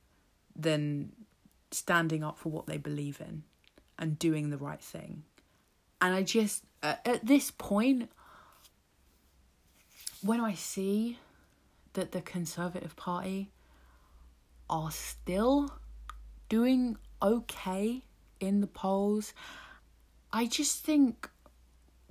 than 0.56 1.14
standing 1.72 2.24
up 2.24 2.38
for 2.38 2.50
what 2.50 2.68
they 2.68 2.78
believe 2.78 3.22
in 3.22 3.44
and 3.98 4.20
doing 4.20 4.50
the 4.50 4.58
right 4.58 4.82
thing. 4.82 5.24
And 6.02 6.14
I 6.14 6.24
just, 6.24 6.64
at 6.82 7.26
this 7.26 7.52
point, 7.52 8.10
when 10.22 10.42
I 10.42 10.54
see 10.54 11.18
that 11.94 12.12
the 12.12 12.22
Conservative 12.22 12.96
Party 12.96 13.52
are 14.70 14.92
still 14.92 15.74
doing 16.48 16.98
okay 17.22 18.04
in 18.40 18.62
the 18.62 18.68
polls, 18.68 19.34
I 20.32 20.46
just 20.46 20.84
think, 20.84 21.30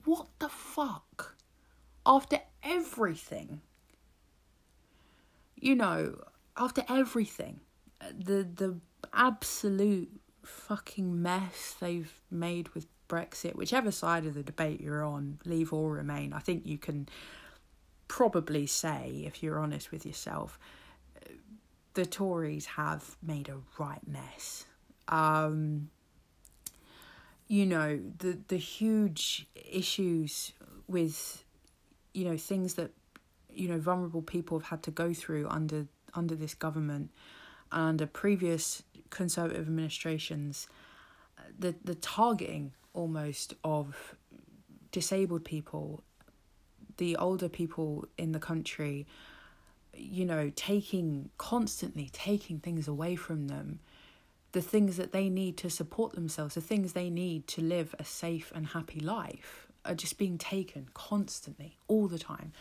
what 0.04 0.26
the 0.38 0.48
fuck? 0.48 1.36
After 2.04 2.40
everything, 2.62 3.60
you 5.56 5.74
know, 5.74 6.18
after 6.56 6.84
everything, 6.88 7.60
the 8.00 8.48
the 8.54 8.80
absolute 9.12 10.10
fucking 10.42 11.20
mess 11.20 11.76
they've 11.78 12.20
made 12.30 12.70
with 12.70 12.86
Brexit, 13.08 13.54
whichever 13.54 13.90
side 13.90 14.24
of 14.26 14.34
the 14.34 14.42
debate 14.42 14.80
you're 14.80 15.04
on, 15.04 15.38
leave 15.44 15.72
or 15.72 15.92
remain, 15.92 16.32
I 16.32 16.38
think 16.38 16.66
you 16.66 16.78
can 16.78 17.08
probably 18.08 18.66
say, 18.66 19.22
if 19.26 19.42
you're 19.42 19.58
honest 19.58 19.92
with 19.92 20.04
yourself, 20.04 20.58
the 21.94 22.06
Tories 22.06 22.66
have 22.66 23.16
made 23.22 23.48
a 23.48 23.58
right 23.78 24.06
mess. 24.06 24.64
Um, 25.08 25.90
you 27.48 27.64
know 27.64 27.98
the 28.18 28.38
the 28.48 28.56
huge 28.56 29.46
issues 29.54 30.52
with 30.86 31.44
you 32.12 32.24
know 32.24 32.36
things 32.36 32.74
that 32.74 32.90
you 33.50 33.68
know 33.68 33.78
vulnerable 33.78 34.22
people 34.22 34.58
have 34.58 34.68
had 34.68 34.82
to 34.82 34.90
go 34.90 35.12
through 35.12 35.48
under 35.48 35.86
under 36.14 36.34
this 36.34 36.54
government 36.54 37.10
and 37.72 37.88
under 37.88 38.06
previous 38.06 38.82
conservative 39.10 39.66
administrations 39.66 40.68
the 41.58 41.74
the 41.82 41.94
targeting 41.94 42.72
almost 42.92 43.54
of 43.64 44.14
disabled 44.92 45.44
people 45.44 46.02
the 46.98 47.16
older 47.16 47.48
people 47.48 48.06
in 48.16 48.32
the 48.32 48.38
country, 48.38 49.06
you 49.94 50.24
know, 50.24 50.52
taking 50.54 51.30
constantly 51.38 52.10
taking 52.12 52.60
things 52.60 52.86
away 52.86 53.16
from 53.16 53.48
them, 53.48 53.80
the 54.52 54.62
things 54.62 54.96
that 54.96 55.12
they 55.12 55.28
need 55.28 55.56
to 55.56 55.70
support 55.70 56.12
themselves, 56.12 56.54
the 56.54 56.60
things 56.60 56.92
they 56.92 57.10
need 57.10 57.46
to 57.48 57.62
live 57.62 57.94
a 57.98 58.04
safe 58.04 58.52
and 58.54 58.68
happy 58.68 59.00
life 59.00 59.66
are 59.84 59.94
just 59.94 60.18
being 60.18 60.38
taken 60.38 60.88
constantly, 60.94 61.78
all 61.88 62.08
the 62.08 62.18
time. 62.18 62.52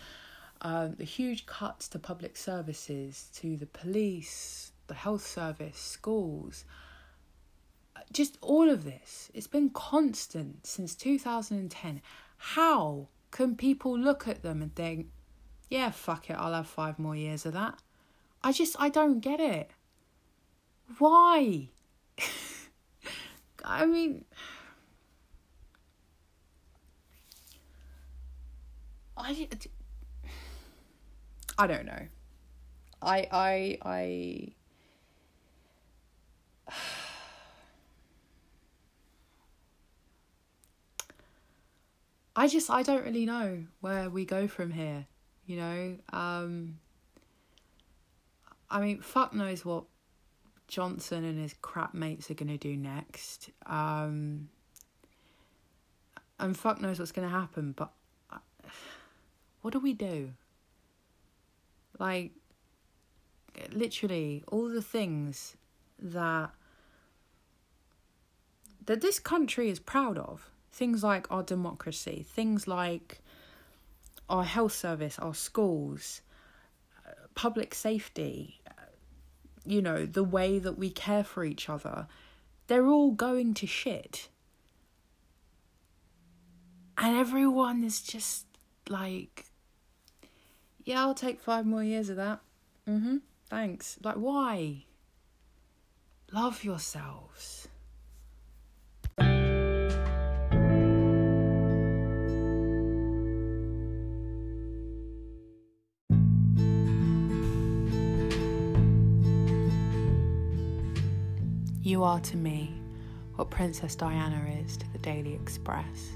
Um, 0.61 0.95
the 0.95 1.03
huge 1.03 1.45
cuts 1.45 1.87
to 1.89 1.99
public 1.99 2.35
services, 2.35 3.29
to 3.35 3.57
the 3.57 3.65
police, 3.65 4.71
the 4.87 4.95
health 4.95 5.25
service, 5.25 5.77
schools, 5.77 6.65
just 8.11 8.37
all 8.41 8.69
of 8.69 8.83
this. 8.83 9.29
It's 9.33 9.47
been 9.47 9.69
constant 9.69 10.65
since 10.65 10.95
2010. 10.95 12.01
How 12.37 13.07
can 13.31 13.55
people 13.55 13.97
look 13.97 14.27
at 14.27 14.41
them 14.43 14.61
and 14.61 14.73
think, 14.75 15.07
yeah, 15.69 15.91
fuck 15.91 16.29
it, 16.29 16.33
I'll 16.33 16.53
have 16.53 16.67
five 16.67 16.97
more 16.99 17.15
years 17.15 17.45
of 17.45 17.53
that? 17.53 17.79
I 18.43 18.51
just, 18.51 18.75
I 18.79 18.89
don't 18.89 19.19
get 19.19 19.39
it. 19.39 19.71
Why? 20.99 21.69
I 23.65 23.85
mean, 23.85 24.23
I, 29.17 29.47
I 31.57 31.67
don't 31.67 31.85
know. 31.85 32.07
I, 33.01 33.27
I, 33.31 33.77
I. 33.83 34.47
I 42.37 42.47
just 42.47 42.69
I 42.69 42.83
don't 42.83 43.03
really 43.03 43.25
know 43.25 43.63
where 43.81 44.11
we 44.11 44.23
go 44.23 44.47
from 44.47 44.69
here, 44.69 45.07
you 45.47 45.57
know. 45.57 45.97
Um 46.13 46.77
I 48.69 48.79
mean, 48.79 49.01
fuck 49.01 49.33
knows 49.33 49.65
what 49.65 49.85
Johnson 50.67 51.23
and 51.23 51.39
his 51.39 51.55
crap 51.61 51.95
mates 51.95 52.29
are 52.29 52.35
to 52.49 52.57
do 52.59 52.77
next. 52.77 53.49
Um 53.65 54.49
and 56.39 56.55
fuck 56.55 56.79
knows 56.79 56.99
what's 56.99 57.11
to 57.27 57.33
happen, 57.33 57.71
but 57.71 57.91
uh, 58.31 58.37
what 59.63 59.73
do 59.73 59.79
we 59.79 59.93
do? 59.93 60.33
Like 61.97 62.33
literally 63.71 64.43
all 64.49 64.69
the 64.69 64.83
things 64.83 65.57
that 65.97 66.51
that 68.85 69.01
this 69.01 69.17
country 69.17 69.71
is 69.71 69.79
proud 69.79 70.19
of 70.19 70.51
Things 70.77 71.03
like 71.03 71.25
our 71.31 71.41
democracy, 71.41 72.23
things 72.29 72.67
like 72.67 73.19
our 74.29 74.43
health 74.43 74.73
service, 74.73 75.17
our 75.17 75.33
schools, 75.33 76.21
uh, 77.03 77.13
public 77.33 77.73
safety, 77.73 78.61
uh, 78.69 78.73
you 79.65 79.81
know, 79.81 80.05
the 80.05 80.23
way 80.23 80.59
that 80.59 80.77
we 80.77 80.91
care 80.91 81.23
for 81.23 81.43
each 81.43 81.67
other, 81.67 82.05
they're 82.67 82.85
all 82.85 83.09
going 83.09 83.55
to 83.55 83.65
shit. 83.65 84.29
And 86.95 87.17
everyone 87.17 87.83
is 87.83 87.99
just 87.99 88.45
like, 88.87 89.45
yeah, 90.83 91.01
I'll 91.01 91.15
take 91.15 91.39
five 91.39 91.65
more 91.65 91.83
years 91.83 92.09
of 92.09 92.17
that. 92.17 92.41
Mm 92.87 93.01
hmm. 93.01 93.17
Thanks. 93.49 93.97
Like, 94.03 94.17
why? 94.17 94.85
Love 96.31 96.63
yourselves. 96.63 97.67
You 111.97 112.03
are 112.03 112.19
to 112.19 112.37
me 112.37 112.75
what 113.37 113.49
Princess 113.49 113.95
Diana 113.95 114.47
is 114.63 114.77
to 114.77 114.87
the 114.91 114.99
Daily 114.99 115.33
Express. 115.33 116.11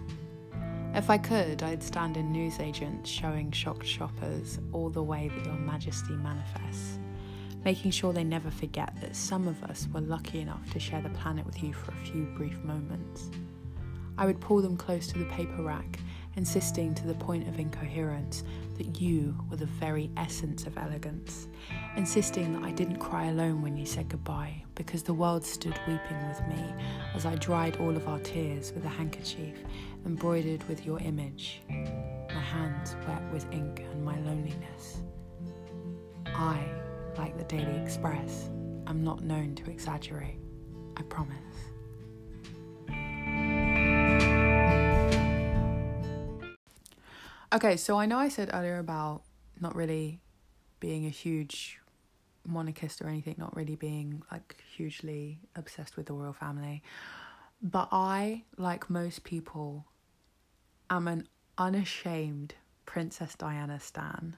If 0.94 1.10
I 1.10 1.18
could, 1.18 1.64
I'd 1.64 1.82
stand 1.82 2.18
in 2.18 2.32
newsagents 2.32 3.10
showing 3.10 3.52
shocked 3.52 3.88
shoppers 3.88 4.60
all 4.74 4.92
the 4.92 5.02
way 5.02 5.30
that 5.30 5.44
your 5.44 5.56
majesty 5.56 6.14
manifests, 6.14 7.00
making 7.66 7.90
sure 7.90 8.14
they 8.14 8.24
never 8.24 8.52
forget 8.52 8.94
that 9.02 9.16
some 9.16 9.48
of 9.48 9.64
us 9.64 9.88
were 9.92 10.02
lucky 10.02 10.42
enough 10.42 10.72
to 10.74 10.80
share 10.80 11.02
the 11.02 11.10
planet 11.10 11.48
with 11.48 11.64
you 11.64 11.74
for 11.74 11.94
a 11.94 12.06
few 12.06 12.26
brief 12.38 12.60
moments. 12.64 13.32
I 14.20 14.28
would 14.28 14.40
pull 14.40 14.62
them 14.62 14.78
close 14.78 15.08
to 15.08 15.18
the 15.18 15.26
paper 15.32 15.64
rack, 15.64 15.98
insisting 16.36 16.94
to 16.94 17.08
the 17.08 17.16
point 17.16 17.48
of 17.48 17.58
incoherence 17.58 18.44
that 18.78 19.02
you 19.02 19.36
were 19.50 19.58
the 19.58 19.66
very 19.66 20.12
essence 20.16 20.68
of 20.68 20.78
elegance, 20.78 21.48
insisting 21.96 22.54
that 22.54 22.64
I 22.64 22.72
didn't 22.72 22.98
cry 22.98 23.26
alone 23.26 23.62
when 23.62 23.76
you 23.76 23.86
said 23.86 24.10
goodbye, 24.10 24.64
because 24.76 25.04
the 25.04 25.14
world 25.14 25.46
stood 25.46 25.78
weeping 25.88 26.28
with 26.28 26.42
me 26.48 26.74
as 27.14 27.26
I 27.26 27.36
dried 27.36 27.78
all 27.78 27.96
of 27.96 28.08
our 28.08 28.20
tears 28.20 28.72
with 28.74 28.86
a 28.86 28.90
handkerchief 28.90 29.58
embroidered 30.06 30.64
with 30.68 30.86
your 30.86 31.00
image, 31.00 31.62
my 31.70 32.40
hands 32.40 32.96
wet 33.08 33.22
with 33.32 33.46
ink 33.52 33.84
and 33.92 34.04
my 34.04 34.18
loneliness. 34.22 35.02
I, 36.28 36.66
like 37.18 37.38
the 37.38 37.44
Daily 37.44 37.78
Express, 37.82 38.50
am 38.88 39.04
not 39.04 39.22
known 39.22 39.56
to 39.56 39.70
exaggerate, 39.70 40.40
I 40.98 41.02
promise. 41.04 41.38
Okay, 47.54 47.76
so 47.76 48.00
I 48.00 48.06
know 48.06 48.18
I 48.18 48.30
said 48.30 48.50
earlier 48.54 48.80
about 48.80 49.24
not 49.60 49.76
really 49.76 50.22
being 50.80 51.06
a 51.06 51.10
huge 51.10 51.81
monarchist 52.46 53.02
or 53.02 53.08
anything, 53.08 53.36
not 53.38 53.56
really 53.56 53.76
being 53.76 54.24
like 54.32 54.58
hugely 54.76 55.40
obsessed 55.56 55.98
with 55.98 56.08
the 56.08 56.14
royal 56.14 56.34
family. 56.34 56.84
But 57.62 57.90
I, 57.92 58.44
like 58.58 58.90
most 58.90 59.24
people, 59.24 59.86
am 60.90 61.08
an 61.08 61.28
unashamed 61.58 62.56
Princess 62.86 63.36
Diana 63.36 63.80
stan. 63.80 64.38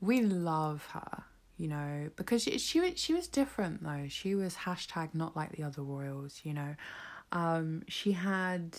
We 0.00 0.22
love 0.22 0.86
her, 0.92 1.24
you 1.56 1.68
know, 1.68 2.10
because 2.16 2.44
she 2.44 2.58
she, 2.58 2.94
she 2.94 3.12
was 3.12 3.28
different 3.28 3.82
though. 3.82 4.06
She 4.08 4.34
was 4.34 4.54
hashtag 4.54 5.14
not 5.14 5.36
like 5.36 5.52
the 5.52 5.62
other 5.62 5.82
royals, 5.82 6.40
you 6.44 6.54
know. 6.54 6.76
Um, 7.32 7.82
she 7.86 8.12
had 8.12 8.76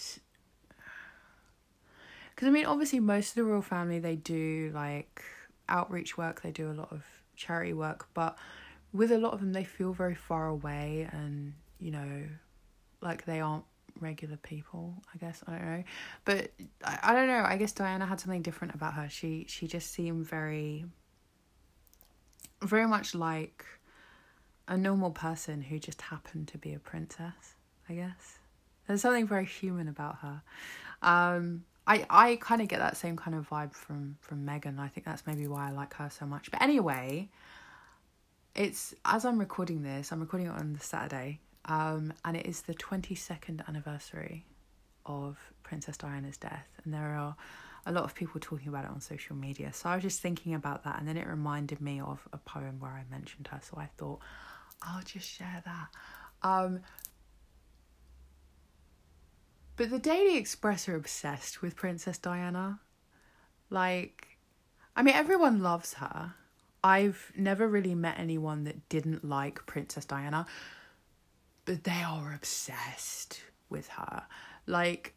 because 2.35 2.47
I 2.47 2.49
mean, 2.49 2.65
obviously, 2.65 2.99
most 2.99 3.29
of 3.29 3.35
the 3.35 3.43
royal 3.43 3.61
family 3.61 3.99
they 3.99 4.15
do 4.15 4.71
like 4.73 5.21
outreach 5.69 6.17
work. 6.17 6.41
They 6.41 6.51
do 6.51 6.71
a 6.71 6.73
lot 6.73 6.91
of 6.91 7.03
charity 7.41 7.73
work, 7.73 8.07
but 8.13 8.37
with 8.93 9.11
a 9.11 9.17
lot 9.17 9.33
of 9.33 9.39
them, 9.39 9.53
they 9.53 9.63
feel 9.63 9.93
very 9.93 10.15
far 10.15 10.47
away, 10.47 11.07
and 11.11 11.53
you 11.79 11.91
know, 11.91 12.23
like 13.01 13.25
they 13.25 13.39
aren't 13.39 13.63
regular 13.99 14.37
people. 14.37 14.95
I 15.13 15.17
guess 15.17 15.43
I 15.47 15.51
don't 15.51 15.65
know, 15.65 15.83
but 16.25 16.51
I, 16.83 16.99
I 17.03 17.13
don't 17.13 17.27
know. 17.27 17.43
I 17.45 17.57
guess 17.57 17.71
Diana 17.71 18.05
had 18.05 18.19
something 18.19 18.41
different 18.41 18.75
about 18.75 18.93
her. 18.93 19.07
She 19.09 19.45
she 19.47 19.67
just 19.67 19.91
seemed 19.91 20.25
very, 20.27 20.85
very 22.61 22.87
much 22.87 23.15
like 23.15 23.65
a 24.67 24.77
normal 24.77 25.11
person 25.11 25.61
who 25.61 25.79
just 25.79 26.01
happened 26.01 26.47
to 26.49 26.57
be 26.57 26.73
a 26.73 26.79
princess. 26.79 27.55
I 27.89 27.93
guess 27.93 28.39
there's 28.87 29.01
something 29.01 29.27
very 29.27 29.45
human 29.45 29.87
about 29.87 30.17
her. 30.19 30.41
Um, 31.01 31.65
I 31.87 32.05
I 32.09 32.35
kind 32.37 32.61
of 32.61 32.67
get 32.67 32.79
that 32.79 32.97
same 32.97 33.15
kind 33.15 33.35
of 33.35 33.49
vibe 33.49 33.73
from 33.73 34.17
from 34.21 34.45
Meghan. 34.45 34.79
I 34.79 34.87
think 34.87 35.05
that's 35.05 35.25
maybe 35.25 35.47
why 35.47 35.69
I 35.69 35.71
like 35.71 35.93
her 35.95 36.09
so 36.09 36.25
much. 36.25 36.51
But 36.51 36.61
anyway, 36.61 37.29
it's 38.55 38.93
as 39.05 39.25
I'm 39.25 39.39
recording 39.39 39.83
this, 39.83 40.11
I'm 40.11 40.19
recording 40.19 40.47
it 40.47 40.53
on 40.53 40.73
the 40.73 40.79
Saturday, 40.79 41.39
um, 41.65 42.13
and 42.25 42.37
it 42.37 42.45
is 42.45 42.61
the 42.61 42.73
22nd 42.73 43.67
anniversary 43.67 44.45
of 45.05 45.37
Princess 45.63 45.97
Diana's 45.97 46.37
death, 46.37 46.67
and 46.83 46.93
there 46.93 47.15
are 47.17 47.35
a 47.85 47.91
lot 47.91 48.03
of 48.03 48.13
people 48.13 48.39
talking 48.39 48.67
about 48.67 48.85
it 48.85 48.91
on 48.91 49.01
social 49.01 49.35
media. 49.35 49.73
So 49.73 49.89
I 49.89 49.95
was 49.95 50.03
just 50.03 50.19
thinking 50.21 50.53
about 50.53 50.83
that, 50.83 50.99
and 50.99 51.07
then 51.07 51.17
it 51.17 51.27
reminded 51.27 51.81
me 51.81 51.99
of 51.99 52.27
a 52.31 52.37
poem 52.37 52.79
where 52.79 52.91
I 52.91 53.03
mentioned 53.09 53.47
her. 53.47 53.59
So 53.63 53.77
I 53.77 53.89
thought 53.97 54.19
I'll 54.81 55.03
just 55.03 55.27
share 55.27 55.63
that. 55.65 55.87
Um, 56.47 56.81
but 59.75 59.89
the 59.89 59.99
Daily 59.99 60.37
Express 60.37 60.87
are 60.87 60.95
obsessed 60.95 61.61
with 61.61 61.75
Princess 61.75 62.17
Diana. 62.17 62.79
Like, 63.69 64.37
I 64.95 65.03
mean, 65.03 65.15
everyone 65.15 65.61
loves 65.61 65.95
her. 65.95 66.33
I've 66.83 67.31
never 67.35 67.67
really 67.67 67.95
met 67.95 68.19
anyone 68.19 68.63
that 68.63 68.89
didn't 68.89 69.23
like 69.23 69.65
Princess 69.65 70.05
Diana, 70.05 70.45
but 71.65 71.83
they 71.83 72.03
are 72.03 72.33
obsessed 72.33 73.41
with 73.69 73.87
her. 73.89 74.23
Like, 74.65 75.13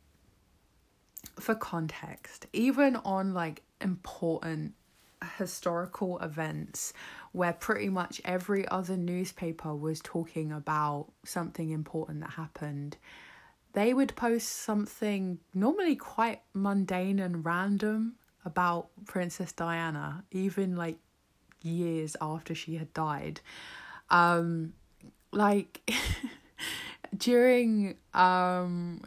for 1.41 1.55
context, 1.55 2.47
even 2.53 2.97
on 2.97 3.35
like 3.35 3.63
important 3.81 4.75
historical 5.39 6.19
events 6.19 6.93
where 7.33 7.53
pretty 7.53 7.89
much 7.89 8.21
every 8.25 8.69
other 8.69 8.97
newspaper 8.97 9.75
was 9.75 10.01
talking 10.01 10.53
about 10.53 11.07
something 11.25 11.71
important 11.71 12.21
that 12.21 12.31
happened 12.31 12.97
they 13.75 13.93
would 13.93 14.15
post 14.17 14.49
something 14.49 15.39
normally 15.53 15.97
quite 15.97 16.41
mundane 16.55 17.19
and 17.19 17.45
random 17.45 18.15
about 18.45 18.89
Princess 19.07 19.53
Diana, 19.53 20.25
even 20.31 20.77
like 20.77 20.97
years 21.63 22.17
after 22.21 22.55
she 22.55 22.77
had 22.77 22.93
died. 22.95 23.41
Um, 24.11 24.75
like 25.33 25.81
during 27.17 27.97
um, 28.15 29.03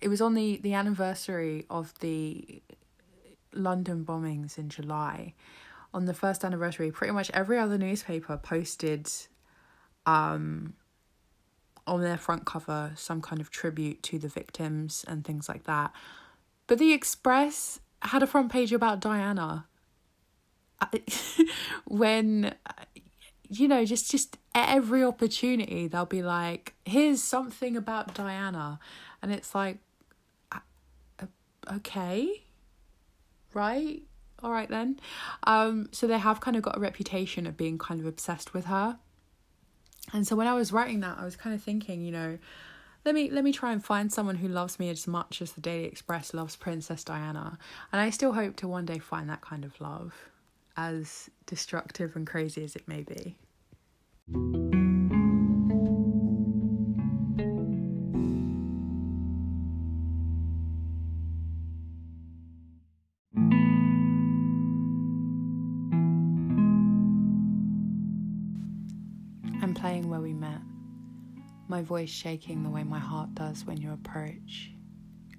it 0.00 0.08
was 0.08 0.20
on 0.20 0.34
the 0.34 0.58
the 0.58 0.74
anniversary 0.74 1.66
of 1.70 1.96
the 2.00 2.62
London 3.52 4.04
bombings 4.04 4.58
in 4.58 4.68
July. 4.68 5.34
On 5.94 6.04
the 6.04 6.14
first 6.14 6.44
anniversary, 6.44 6.90
pretty 6.90 7.12
much 7.12 7.30
every 7.30 7.58
other 7.58 7.78
newspaper 7.78 8.36
posted 8.36 9.08
um 10.04 10.74
on 11.86 12.02
their 12.02 12.18
front 12.18 12.44
cover 12.44 12.92
some 12.96 13.22
kind 13.22 13.40
of 13.40 13.50
tribute 13.50 14.02
to 14.02 14.18
the 14.18 14.28
victims 14.28 15.04
and 15.06 15.24
things 15.24 15.48
like 15.48 15.64
that. 15.64 15.92
But 16.66 16.78
the 16.78 16.92
Express 16.92 17.80
had 18.02 18.22
a 18.22 18.26
front 18.26 18.50
page 18.50 18.72
about 18.72 19.00
Diana. 19.00 19.66
when 21.86 22.54
you 23.48 23.66
know 23.66 23.84
just 23.84 24.10
just 24.10 24.36
every 24.54 25.02
opportunity 25.02 25.88
they'll 25.88 26.04
be 26.04 26.22
like 26.22 26.74
here's 26.84 27.22
something 27.22 27.76
about 27.76 28.14
Diana. 28.14 28.78
And 29.22 29.32
it's 29.32 29.54
like 29.54 29.78
okay. 31.72 32.42
Right? 33.54 34.02
All 34.42 34.52
right 34.52 34.68
then. 34.68 35.00
Um 35.44 35.88
so 35.92 36.06
they 36.06 36.18
have 36.18 36.40
kind 36.40 36.56
of 36.56 36.62
got 36.62 36.76
a 36.76 36.80
reputation 36.80 37.46
of 37.46 37.56
being 37.56 37.78
kind 37.78 38.00
of 38.00 38.06
obsessed 38.06 38.52
with 38.52 38.66
her 38.66 38.98
and 40.12 40.26
so 40.26 40.36
when 40.36 40.46
I 40.46 40.54
was 40.54 40.72
writing 40.72 41.00
that, 41.00 41.18
I 41.18 41.24
was 41.24 41.36
kind 41.36 41.54
of 41.54 41.62
thinking, 41.62 42.02
you 42.02 42.12
know, 42.12 42.38
let 43.04 43.14
me 43.14 43.30
let 43.30 43.44
me 43.44 43.52
try 43.52 43.72
and 43.72 43.84
find 43.84 44.12
someone 44.12 44.36
who 44.36 44.48
loves 44.48 44.78
me 44.78 44.90
as 44.90 45.06
much 45.06 45.40
as 45.40 45.52
the 45.52 45.60
Daily 45.60 45.84
Express 45.84 46.34
loves 46.34 46.56
Princess 46.56 47.04
Diana. 47.04 47.58
And 47.92 48.00
I 48.00 48.10
still 48.10 48.32
hope 48.32 48.56
to 48.56 48.68
one 48.68 48.84
day 48.84 48.98
find 48.98 49.28
that 49.30 49.40
kind 49.40 49.64
of 49.64 49.80
love, 49.80 50.14
as 50.76 51.30
destructive 51.46 52.16
and 52.16 52.26
crazy 52.26 52.64
as 52.64 52.76
it 52.76 52.88
may 52.88 53.02
be. 53.02 54.75
Voice 71.86 72.10
shaking 72.10 72.64
the 72.64 72.68
way 72.68 72.82
my 72.82 72.98
heart 72.98 73.32
does 73.36 73.64
when 73.64 73.76
you 73.80 73.92
approach, 73.92 74.72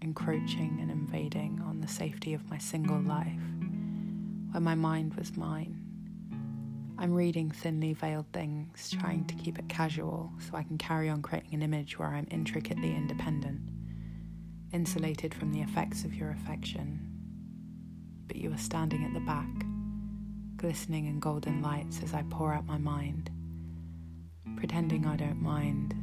encroaching 0.02 0.80
and 0.82 0.90
invading 0.90 1.62
on 1.68 1.82
the 1.82 1.88
safety 1.90 2.34
of 2.34 2.50
my 2.50 2.58
single 2.58 3.02
life, 3.02 3.42
where 4.52 4.62
my 4.62 4.74
mind 4.74 5.14
was 5.16 5.36
mine. 5.36 5.78
I'm 6.98 7.14
reading 7.14 7.52
thinly 7.52 7.92
veiled 7.92 8.32
things, 8.32 8.90
trying 8.90 9.26
to 9.26 9.36
keep 9.36 9.60
it 9.60 9.68
casual 9.68 10.32
so 10.40 10.56
I 10.56 10.64
can 10.64 10.78
carry 10.78 11.10
on 11.10 11.22
creating 11.22 11.54
an 11.54 11.62
image 11.64 12.00
where 12.00 12.08
I'm 12.08 12.28
intricately 12.32 12.96
independent, 12.96 13.60
insulated 14.72 15.34
from 15.34 15.52
the 15.52 15.62
effects 15.62 16.06
of 16.06 16.16
your 16.16 16.32
affection. 16.32 17.12
but 18.28 18.38
you 18.38 18.54
are 18.54 18.58
standing 18.58 19.04
at 19.04 19.14
the 19.14 19.20
back, 19.22 19.48
glistening 20.58 21.08
in 21.08 21.20
golden 21.20 21.62
lights 21.62 22.02
as 22.04 22.14
I 22.14 22.24
pour 22.30 22.54
out 22.54 22.66
my 22.66 22.78
mind, 22.78 23.32
pretending 24.56 25.06
I 25.06 25.16
don't 25.16 25.42
mind 25.42 25.94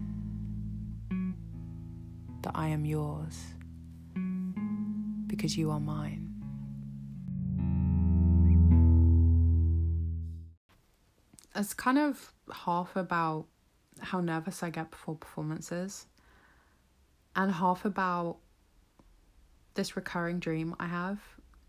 that 2.45 2.53
I 2.55 2.69
am 2.69 2.85
yours 2.85 3.43
because 5.27 5.57
you 5.57 5.71
are 5.71 5.81
mine. 5.81 6.31
It's 11.57 11.73
kind 11.73 11.99
of 11.99 12.33
half 12.53 12.97
about 12.97 13.47
how 14.01 14.21
nervous 14.21 14.63
I 14.63 14.71
get 14.71 14.91
before 14.91 15.15
performances, 15.15 16.07
and 17.35 17.51
half 17.51 17.85
about 17.85 18.37
this 19.75 19.97
recurring 19.97 20.39
dream 20.39 20.75
I 20.79 20.87
have 20.87 21.21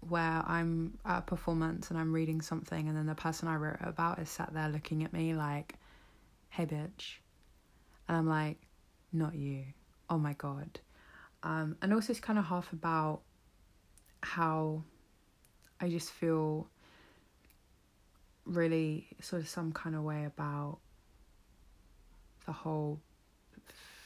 where 0.02 0.44
I'm 0.46 0.98
at 1.06 1.20
a 1.20 1.22
performance 1.22 1.90
and 1.90 1.98
I'm 1.98 2.14
reading 2.14 2.42
something, 2.42 2.88
and 2.90 2.98
then 2.98 3.06
the 3.06 3.16
person 3.16 3.48
I 3.48 3.56
wrote 3.56 3.78
about 3.82 4.20
is 4.20 4.30
sat 4.30 4.54
there 4.54 4.70
looking 4.70 5.04
at 5.04 5.14
me 5.14 5.34
like, 5.34 5.76
hey, 6.50 6.66
bitch. 6.66 7.20
And 8.08 8.18
I'm 8.18 8.28
like, 8.28 8.58
not 9.14 9.36
you. 9.36 9.64
Oh 10.10 10.18
my 10.18 10.34
God. 10.34 10.80
Um, 11.44 11.78
and 11.82 11.94
also, 11.94 12.12
it's 12.12 12.20
kind 12.20 12.40
of 12.40 12.46
half 12.46 12.72
about 12.74 13.22
how 14.22 14.84
I 15.80 15.90
just 15.90 16.12
feel 16.12 16.68
really 18.46 19.08
sort 19.22 19.42
of 19.42 19.48
some 19.48 19.72
kind 19.72 19.96
of 19.96 20.04
way 20.04 20.26
about 20.26 20.80
the 22.46 22.52
whole 22.52 23.00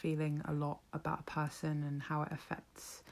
feeling 0.02 0.42
a 0.46 0.54
lot 0.54 0.80
about 0.94 1.20
a 1.20 1.24
person 1.24 1.84
and 1.84 2.02
how 2.02 2.22
it 2.22 2.32
affects 2.32 3.04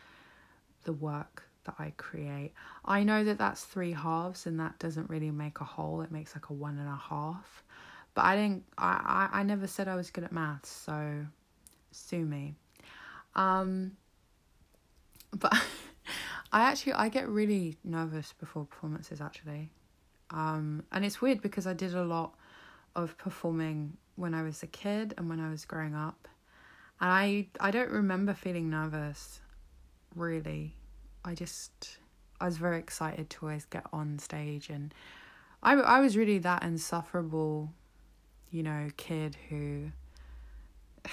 the 0.84 0.94
work 0.94 1.44
that 1.66 1.76
I 1.78 1.94
create. 1.98 2.54
I 2.86 3.04
know 3.04 3.24
that 3.26 3.38
that's 3.38 3.64
three 3.64 3.92
halves 3.92 4.46
and 4.46 4.60
that 4.60 4.80
doesn't 4.80 5.10
really 5.10 5.32
make 5.32 5.60
a 5.60 5.66
whole, 5.66 6.02
it 6.02 6.12
makes 6.12 6.34
like 6.34 6.50
a 6.50 6.54
one 6.54 6.78
and 6.80 6.88
a 6.88 6.96
half. 6.96 7.64
But 8.14 8.26
I 8.26 8.36
didn't 8.36 8.64
I, 8.78 9.30
I, 9.32 9.40
I 9.40 9.44
never 9.44 9.68
said 9.68 9.88
I 9.88 9.96
was 9.96 10.10
good 10.10 10.24
at 10.24 10.32
maths, 10.32 10.70
so 10.70 11.26
sue 11.92 12.26
me. 12.26 12.56
Um 13.38 13.94
but 15.32 15.54
I 16.52 16.62
actually 16.64 16.94
I 16.94 17.10
get 17.10 17.30
really 17.30 17.78
nervous 17.84 18.34
before 18.38 18.66
performances 18.66 19.22
actually. 19.22 19.72
Um 20.32 20.84
and 20.92 21.06
it's 21.06 21.22
weird 21.22 21.42
because 21.42 21.66
I 21.68 21.74
did 21.74 21.94
a 21.94 22.04
lot 22.04 22.36
of 22.96 23.18
performing 23.18 23.96
when 24.16 24.34
I 24.34 24.42
was 24.42 24.64
a 24.64 24.68
kid 24.68 25.14
and 25.18 25.30
when 25.30 25.40
I 25.40 25.50
was 25.50 25.64
growing 25.64 25.96
up. 25.96 26.28
And 27.00 27.12
I 27.12 27.48
I 27.60 27.72
don't 27.72 27.92
remember 27.92 28.34
feeling 28.34 28.70
nervous 28.70 29.40
really. 30.16 30.76
I 31.24 31.36
just 31.36 32.00
I 32.42 32.46
was 32.46 32.58
very 32.58 32.80
excited 32.80 33.30
to 33.30 33.46
always 33.46 33.66
get 33.66 33.86
on 33.94 34.20
stage 34.20 34.70
and 34.70 34.94
I 35.62 35.74
I 35.74 36.00
was 36.00 36.18
really 36.18 36.40
that 36.40 36.64
insufferable, 36.64 37.72
you 38.52 38.64
know, 38.64 38.90
kid 38.98 39.38
who 39.50 39.92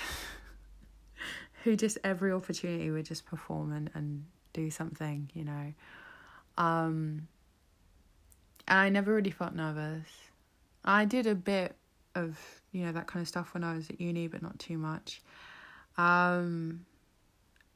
who 1.64 1.76
just 1.76 1.98
every 2.04 2.30
opportunity 2.30 2.90
would 2.90 3.06
just 3.06 3.26
perform 3.26 3.72
and, 3.72 3.90
and 3.94 4.24
do 4.52 4.70
something, 4.70 5.30
you 5.34 5.44
know. 5.44 5.72
Um 6.56 7.28
and 8.68 8.78
I 8.78 8.88
never 8.88 9.14
really 9.14 9.30
felt 9.30 9.54
nervous. 9.54 10.06
I 10.84 11.04
did 11.04 11.26
a 11.26 11.34
bit 11.34 11.74
of, 12.14 12.38
you 12.72 12.84
know, 12.84 12.92
that 12.92 13.06
kind 13.06 13.22
of 13.22 13.28
stuff 13.28 13.52
when 13.52 13.64
I 13.64 13.74
was 13.74 13.90
at 13.90 14.00
uni, 14.00 14.28
but 14.28 14.42
not 14.42 14.58
too 14.58 14.78
much. 14.78 15.22
Um 15.96 16.84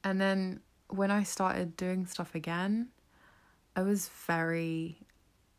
and 0.05 0.20
then 0.20 0.61
when 0.89 1.11
I 1.11 1.22
started 1.22 1.76
doing 1.76 2.07
stuff 2.07 2.34
again, 2.34 2.89
I 3.74 3.82
was 3.82 4.09
very 4.26 4.99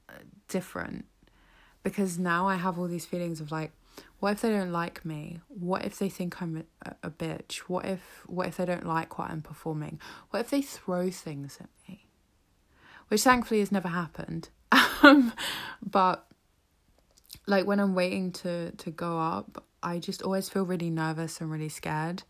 uh, 0.08 0.14
different 0.48 1.06
because 1.84 2.20
now 2.20 2.48
I 2.48 2.56
have 2.56 2.78
all 2.78 2.88
these 2.88 3.06
feelings 3.06 3.40
of 3.42 3.52
like, 3.52 3.72
what 4.20 4.34
if 4.34 4.42
they 4.42 4.50
don't 4.50 4.72
like 4.72 5.06
me? 5.06 5.40
What 5.48 5.86
if 5.86 5.98
they 5.98 6.10
think 6.10 6.42
I'm 6.42 6.66
a, 6.86 6.96
a 7.04 7.10
bitch? 7.10 7.58
What 7.68 7.86
if 7.86 8.24
what 8.26 8.48
if 8.48 8.58
they 8.58 8.66
don't 8.66 8.86
like 8.86 9.18
what 9.18 9.32
I'm 9.32 9.42
performing? 9.42 10.00
What 10.30 10.42
if 10.42 10.50
they 10.50 10.62
throw 10.62 11.10
things 11.10 11.58
at 11.60 11.70
me? 11.88 12.08
Which 13.08 13.24
thankfully 13.24 13.60
has 13.60 13.72
never 13.72 13.90
happened. 13.90 14.50
Um, 15.02 15.32
but 15.82 16.28
like 17.48 17.66
when 17.66 17.80
I'm 17.80 17.96
waiting 17.96 18.34
to 18.34 18.72
to 18.72 18.92
go 18.92 19.18
up, 19.18 19.64
I 19.82 19.98
just 19.98 20.22
always 20.22 20.50
feel 20.50 20.66
really 20.66 20.90
nervous 20.90 21.40
and 21.40 21.50
really 21.50 21.70
scared. 21.70 22.24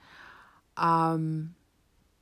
Um 0.78 1.56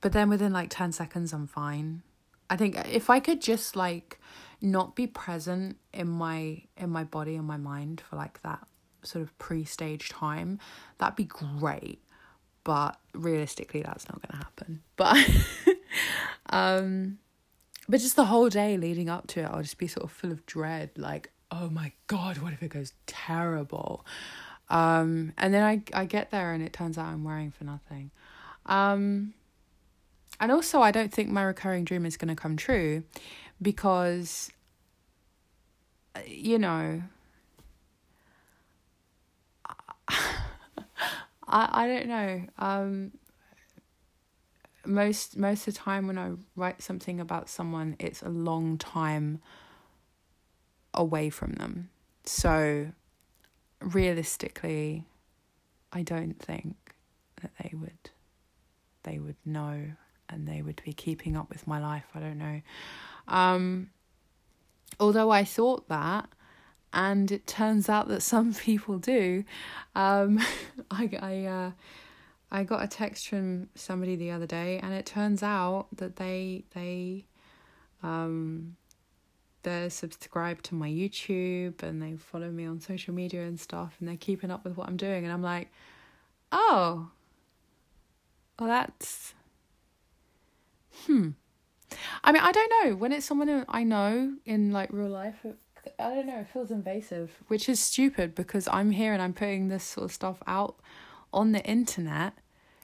but 0.01 0.11
then 0.13 0.30
within 0.30 0.53
like 0.53 0.70
10 0.70 0.91
seconds 0.91 1.34
i'm 1.34 1.47
fine 1.47 2.01
i 2.49 2.55
think 2.55 2.78
if 2.91 3.09
i 3.09 3.20
could 3.20 3.41
just 3.41 3.76
like 3.76 4.20
not 4.61 4.95
be 4.95 5.07
present 5.07 5.78
in 5.93 6.07
my 6.07 6.61
in 6.76 6.89
my 6.89 7.03
body 7.03 7.36
and 7.36 7.45
my 7.45 7.57
mind 7.57 8.01
for 8.01 8.15
like 8.15 8.41
that 8.41 8.65
sort 9.08 9.24
of 9.24 9.38
pre-stage 9.38 10.10
time 10.10 10.60
that'd 10.97 11.16
be 11.16 11.24
great. 11.26 12.01
But 12.64 12.99
realistically 13.14 13.82
that's 13.82 14.08
not 14.10 14.22
going 14.22 14.32
to 14.32 14.45
happen. 14.45 14.82
But 14.95 15.18
um 16.49 17.20
but 17.89 17.99
just 18.01 18.16
the 18.16 18.26
whole 18.26 18.49
day 18.49 18.78
leading 18.78 19.10
up 19.10 19.28
to 19.28 19.41
it 19.41 19.45
i'll 19.45 19.62
just 19.62 19.78
be 19.78 19.88
sort 19.88 20.03
of 20.03 20.12
full 20.12 20.32
of 20.32 20.45
dread 20.45 20.89
like 20.97 21.32
oh 21.51 21.70
my 21.70 21.91
god 22.08 22.38
what 22.38 22.53
if 22.53 22.62
it 22.64 22.70
goes 22.70 22.93
terrible? 23.05 24.05
Um 24.70 25.34
and 25.38 25.53
then 25.53 25.64
i 25.64 25.82
i 25.93 26.05
get 26.05 26.32
there 26.32 26.53
and 26.53 26.62
it 26.64 26.74
turns 26.74 26.97
out 26.97 27.08
i'm 27.08 27.24
wearing 27.24 27.51
for 27.51 27.64
nothing. 27.64 28.12
Um 28.66 29.34
and 30.39 30.51
also, 30.51 30.82
I 30.82 30.91
don't 30.91 31.12
think 31.12 31.30
my 31.30 31.43
recurring 31.43 31.84
dream 31.84 32.05
is 32.05 32.18
going 32.18 32.30
to 32.30 32.39
come 32.39 32.58
true 32.58 33.03
because, 33.62 34.51
uh, 36.16 36.20
you 36.28 36.60
know, 36.60 37.01
I, 40.10 40.43
I 41.47 41.88
don't 41.88 42.08
know. 42.08 42.45
Um, 42.58 43.12
most 44.86 45.38
most 45.38 45.68
of 45.68 45.74
the 45.74 45.80
time 45.80 46.08
when 46.08 46.18
I 46.18 46.32
write 46.55 46.82
something 46.82 47.20
about 47.20 47.49
someone, 47.49 47.95
it's 47.99 48.22
a 48.22 48.30
long 48.30 48.78
time 48.78 49.41
away 50.93 51.30
from 51.30 51.53
them. 51.53 51.89
So 52.26 52.91
realistically, 53.82 55.05
I 55.91 56.03
don't 56.03 56.39
think 56.39 56.76
that 57.41 57.51
they 57.62 57.74
would 57.76 58.12
they 59.03 59.20
would 59.20 59.38
know 59.45 59.91
and 60.30 60.47
they 60.47 60.62
would 60.62 60.82
be 60.84 60.93
keeping 60.93 61.38
up 61.38 61.49
with 61.49 61.68
my 61.68 61.80
life. 61.80 62.05
I 62.14 62.20
don't 62.20 62.38
know. 62.38 62.62
Um, 63.28 63.91
although 64.99 65.30
I 65.30 65.43
thought 65.43 65.88
that, 65.88 66.30
and 66.97 67.31
it 67.31 67.45
turns 67.45 67.87
out 67.87 68.07
that 68.07 68.23
some 68.23 68.53
people 68.69 68.97
do. 68.97 69.45
Um, 69.95 70.39
I 70.91 71.09
I 71.21 71.45
uh, 71.45 71.71
I 72.51 72.63
got 72.63 72.83
a 72.83 72.87
text 72.87 73.29
from 73.29 73.69
somebody 73.75 74.17
the 74.17 74.31
other 74.31 74.47
day, 74.47 74.79
and 74.79 74.93
it 74.93 75.05
turns 75.05 75.41
out 75.41 75.87
that 75.95 76.17
they 76.17 76.65
they 76.73 77.25
um 78.03 78.75
they're 79.63 79.89
subscribed 79.89 80.63
to 80.63 80.75
my 80.75 80.89
YouTube 80.89 81.81
and 81.83 82.01
they 82.01 82.15
follow 82.15 82.49
me 82.49 82.65
on 82.65 82.81
social 82.81 83.13
media 83.13 83.43
and 83.43 83.59
stuff, 83.59 83.95
and 83.99 84.09
they're 84.09 84.17
keeping 84.17 84.51
up 84.51 84.65
with 84.65 84.75
what 84.75 84.89
I'm 84.89 84.97
doing, 84.97 85.23
and 85.23 85.31
I'm 85.31 85.43
like, 85.43 85.69
oh, 86.51 87.11
well 88.59 88.67
that's 88.67 89.35
hmm. 91.05 91.29
I 92.23 92.33
mean, 92.33 92.41
I 92.41 92.51
don't 92.51 92.71
know. 92.83 92.95
When 92.95 93.13
it's 93.13 93.25
someone 93.25 93.65
I 93.69 93.83
know 93.83 94.33
in 94.45 94.71
like 94.71 94.91
real 94.91 95.07
life, 95.09 95.45
I 95.99 96.15
don't 96.15 96.27
know, 96.27 96.39
it 96.39 96.47
feels 96.47 96.71
invasive, 96.71 97.31
which 97.47 97.69
is 97.69 97.79
stupid 97.79 98.35
because 98.35 98.67
I'm 98.67 98.91
here 98.91 99.13
and 99.13 99.21
I'm 99.21 99.33
putting 99.33 99.67
this 99.67 99.83
sort 99.83 100.05
of 100.05 100.11
stuff 100.11 100.41
out 100.47 100.79
on 101.33 101.51
the 101.51 101.63
internet 101.63 102.33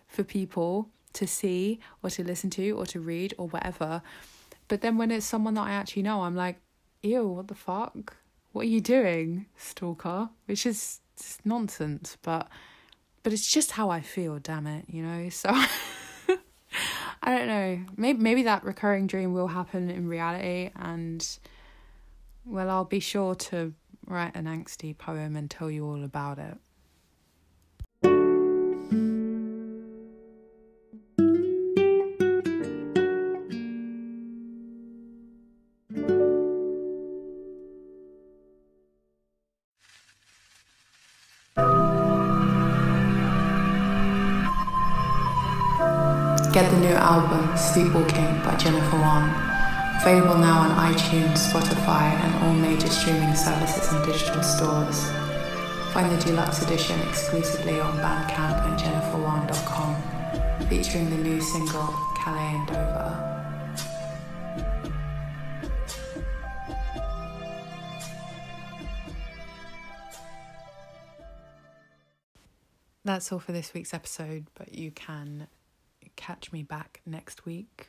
for 0.07 0.23
people 0.23 0.89
to 1.13 1.27
see 1.27 1.79
or 2.01 2.09
to 2.09 2.23
listen 2.23 2.49
to 2.51 2.71
or 2.71 2.85
to 2.87 2.99
read 2.99 3.33
or 3.37 3.47
whatever. 3.47 4.01
But 4.67 4.81
then 4.81 4.97
when 4.97 5.11
it's 5.11 5.25
someone 5.25 5.53
that 5.55 5.67
I 5.67 5.71
actually 5.71 6.03
know, 6.03 6.21
I'm 6.21 6.35
like, 6.35 6.57
ew, 7.01 7.27
what 7.27 7.47
the 7.47 7.55
fuck? 7.55 8.17
What 8.51 8.63
are 8.63 8.69
you 8.69 8.81
doing, 8.81 9.47
stalker? 9.57 10.29
Which 10.45 10.65
is 10.65 10.99
nonsense, 11.43 12.17
but 12.21 12.47
but 13.23 13.31
it's 13.31 13.49
just 13.49 13.71
how 13.71 13.89
I 13.89 14.01
feel, 14.01 14.37
damn 14.39 14.67
it, 14.67 14.85
you 14.89 15.01
know? 15.01 15.29
So 15.29 15.49
I 17.23 17.37
don't 17.37 17.47
know. 17.47 17.85
Maybe 17.95 18.19
maybe 18.19 18.43
that 18.43 18.63
recurring 18.63 19.07
dream 19.07 19.33
will 19.33 19.47
happen 19.47 19.89
in 19.89 20.07
reality, 20.07 20.71
and 20.75 21.25
well, 22.45 22.69
I'll 22.69 22.85
be 22.85 22.99
sure 22.99 23.35
to 23.35 23.73
write 24.05 24.35
an 24.35 24.45
angsty 24.45 24.97
poem 24.97 25.35
and 25.35 25.49
tell 25.49 25.71
you 25.71 25.85
all 25.85 26.03
about 26.03 26.39
it. 26.39 26.57
Get 46.53 46.69
the 46.69 46.77
new 46.77 46.93
album, 46.93 47.57
Sleepwalking 47.57 48.43
by 48.43 48.55
Jennifer 48.57 48.97
Wan, 48.97 49.52
Available 50.05 50.37
now 50.37 50.59
on 50.59 50.93
iTunes, 50.93 51.49
Spotify, 51.49 52.11
and 52.11 52.43
all 52.43 52.53
major 52.53 52.89
streaming 52.89 53.33
services 53.35 53.89
and 53.93 54.05
digital 54.05 54.43
stores. 54.43 55.09
Find 55.93 56.11
the 56.11 56.21
deluxe 56.25 56.61
edition 56.61 56.99
exclusively 57.07 57.79
on 57.79 57.97
Bandcamp 57.99 58.65
and 58.67 58.77
jenniferwan.com, 58.77 60.67
featuring 60.67 61.09
the 61.09 61.15
new 61.15 61.39
single 61.39 61.87
Calais 62.17 62.53
and 62.53 62.67
Dover. 62.67 63.33
That's 73.05 73.31
all 73.31 73.39
for 73.39 73.53
this 73.53 73.73
week's 73.73 73.93
episode, 73.93 74.47
but 74.53 74.75
you 74.75 74.91
can 74.91 75.47
catch 76.17 76.51
me 76.51 76.61
back 76.61 76.99
next 77.05 77.45
week 77.45 77.87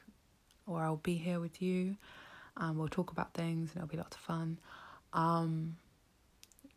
or 0.66 0.82
I'll 0.82 0.96
be 0.96 1.16
here 1.16 1.40
with 1.40 1.60
you. 1.62 1.96
and 2.56 2.78
we'll 2.78 2.88
talk 2.88 3.10
about 3.10 3.34
things 3.34 3.70
and 3.70 3.78
it'll 3.78 3.88
be 3.88 3.96
lots 3.96 4.16
of 4.16 4.22
fun. 4.22 4.58
Um, 5.12 5.76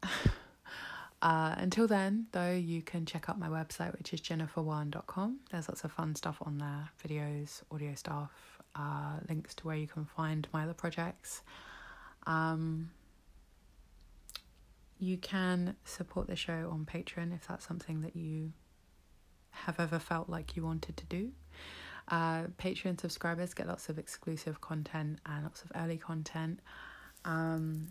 uh, 1.21 1.55
until 1.57 1.88
then, 1.88 2.27
though, 2.31 2.53
you 2.53 2.81
can 2.81 3.05
check 3.05 3.29
out 3.29 3.38
my 3.39 3.47
website, 3.47 3.95
which 3.97 4.13
is 4.13 4.21
jenniferwan.com. 4.21 5.39
There's 5.51 5.67
lots 5.69 5.83
of 5.83 5.91
fun 5.91 6.15
stuff 6.15 6.38
on 6.41 6.57
there 6.57 6.89
videos, 7.05 7.61
audio 7.71 7.93
stuff, 7.95 8.31
uh, 8.75 9.17
links 9.29 9.53
to 9.55 9.67
where 9.67 9.77
you 9.77 9.88
can 9.88 10.05
find 10.05 10.47
my 10.51 10.63
other 10.63 10.73
projects. 10.73 11.41
Um, 12.25 12.89
you 14.99 15.17
can 15.17 15.75
support 15.85 16.27
the 16.27 16.35
show 16.35 16.69
on 16.71 16.85
Patreon 16.91 17.33
if 17.33 17.47
that's 17.47 17.67
something 17.67 18.01
that 18.01 18.15
you 18.15 18.51
have 19.51 19.79
ever 19.79 19.99
felt 19.99 20.27
like 20.29 20.55
you 20.55 20.63
wanted 20.63 20.97
to 20.97 21.05
do. 21.05 21.31
Uh, 22.10 22.43
Patreon 22.58 22.99
subscribers 22.99 23.53
get 23.53 23.68
lots 23.68 23.89
of 23.89 23.99
exclusive 23.99 24.62
content 24.62 25.20
and 25.26 25.43
lots 25.43 25.64
of 25.64 25.72
early 25.76 25.97
content. 25.97 26.60
Um, 27.26 27.88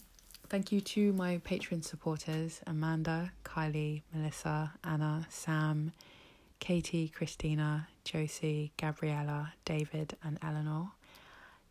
thank 0.49 0.73
you 0.73 0.81
to 0.81 1.13
my 1.13 1.39
Patreon 1.39 1.85
supporters 1.85 2.61
Amanda, 2.67 3.33
Kylie, 3.45 4.03
Melissa, 4.15 4.73
Anna, 4.83 5.27
Sam, 5.29 5.93
Katie, 6.61 7.09
Christina, 7.09 7.89
Josie, 8.05 8.73
Gabriella, 8.79 9.53
David, 9.65 10.17
and 10.23 10.39
Eleanor. 10.43 10.93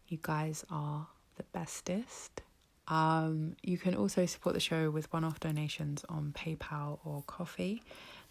You 0.08 0.20
guys 0.22 0.64
are 0.70 1.08
the 1.38 1.44
bestest. 1.44 2.42
Um, 2.88 3.56
you 3.64 3.80
can 3.80 3.96
also 3.96 4.28
support 4.28 4.54
the 4.54 4.60
show 4.60 4.92
with 4.92 5.12
one 5.12 5.24
off 5.24 5.40
donations 5.40 6.06
on 6.08 6.34
PayPal 6.38 7.00
or 7.04 7.24
Ko-fi. 7.26 7.82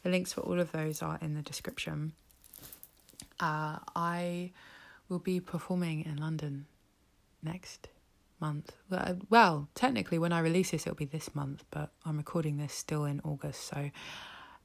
The 0.05 0.11
links 0.11 0.33
for 0.33 0.43
all 0.43 0.61
of 0.61 0.71
those 0.71 1.03
are 1.03 1.19
in 1.21 1.35
the 1.35 1.43
description. 1.43 2.13
Uh, 3.45 3.79
I 3.95 4.53
will 5.11 5.19
be 5.19 5.39
performing 5.39 6.07
in 6.07 6.17
London 6.17 6.65
next 7.43 7.89
month. 8.41 8.73
Well, 8.89 9.19
well, 9.29 9.69
technically, 9.75 10.19
when 10.19 10.33
I 10.33 10.39
release 10.39 10.71
this, 10.71 10.87
it'll 10.87 10.97
be 10.97 11.05
this 11.05 11.35
month, 11.35 11.63
but 11.71 11.93
I'm 12.07 12.17
recording 12.17 12.57
this 12.57 12.73
still 12.73 13.05
in 13.05 13.21
August. 13.23 13.67
So 13.67 13.91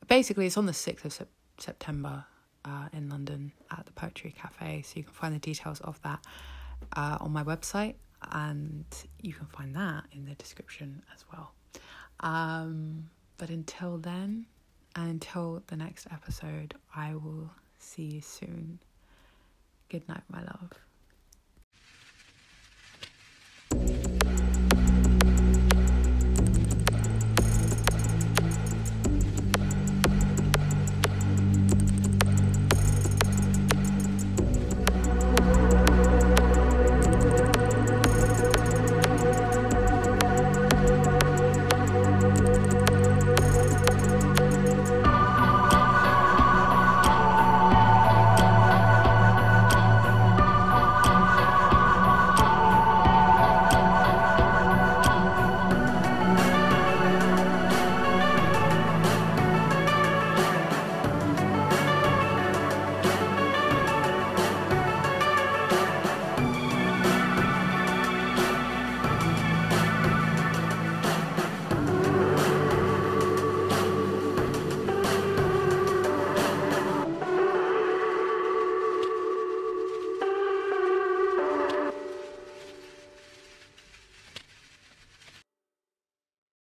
basically, 0.08 0.46
it's 0.46 0.56
on 0.56 0.66
the 0.66 0.72
6th 0.72 1.04
of 1.04 1.12
sep- 1.12 1.28
September 1.58 2.24
uh, 2.64 2.88
in 2.94 3.10
London 3.10 3.52
at 3.70 3.86
the 3.86 3.92
Poetry 3.92 4.32
Cafe. 4.32 4.84
So 4.84 4.94
you 4.96 5.04
can 5.04 5.14
find 5.14 5.36
the 5.36 5.40
details 5.40 5.82
of 5.82 6.02
that 6.04 6.24
uh, 6.96 7.18
on 7.20 7.34
my 7.34 7.44
website, 7.44 7.96
and 8.32 8.86
you 9.22 9.34
can 9.34 9.48
find 9.48 9.76
that 9.76 10.06
in 10.14 10.24
the 10.24 10.36
description 10.36 11.04
as 11.14 11.26
well. 11.34 11.52
Um, 12.22 13.10
but 13.38 13.50
until 13.50 13.98
then, 13.98 14.46
and 14.96 15.10
until 15.10 15.64
the 15.68 15.76
next 15.76 16.08
episode, 16.10 16.76
I 16.96 17.16
will 17.16 17.52
see 17.80 18.04
you 18.04 18.22
soon. 18.22 18.80
Good 19.90 20.08
night, 20.08 20.24
my 20.30 20.42
love. 20.42 20.72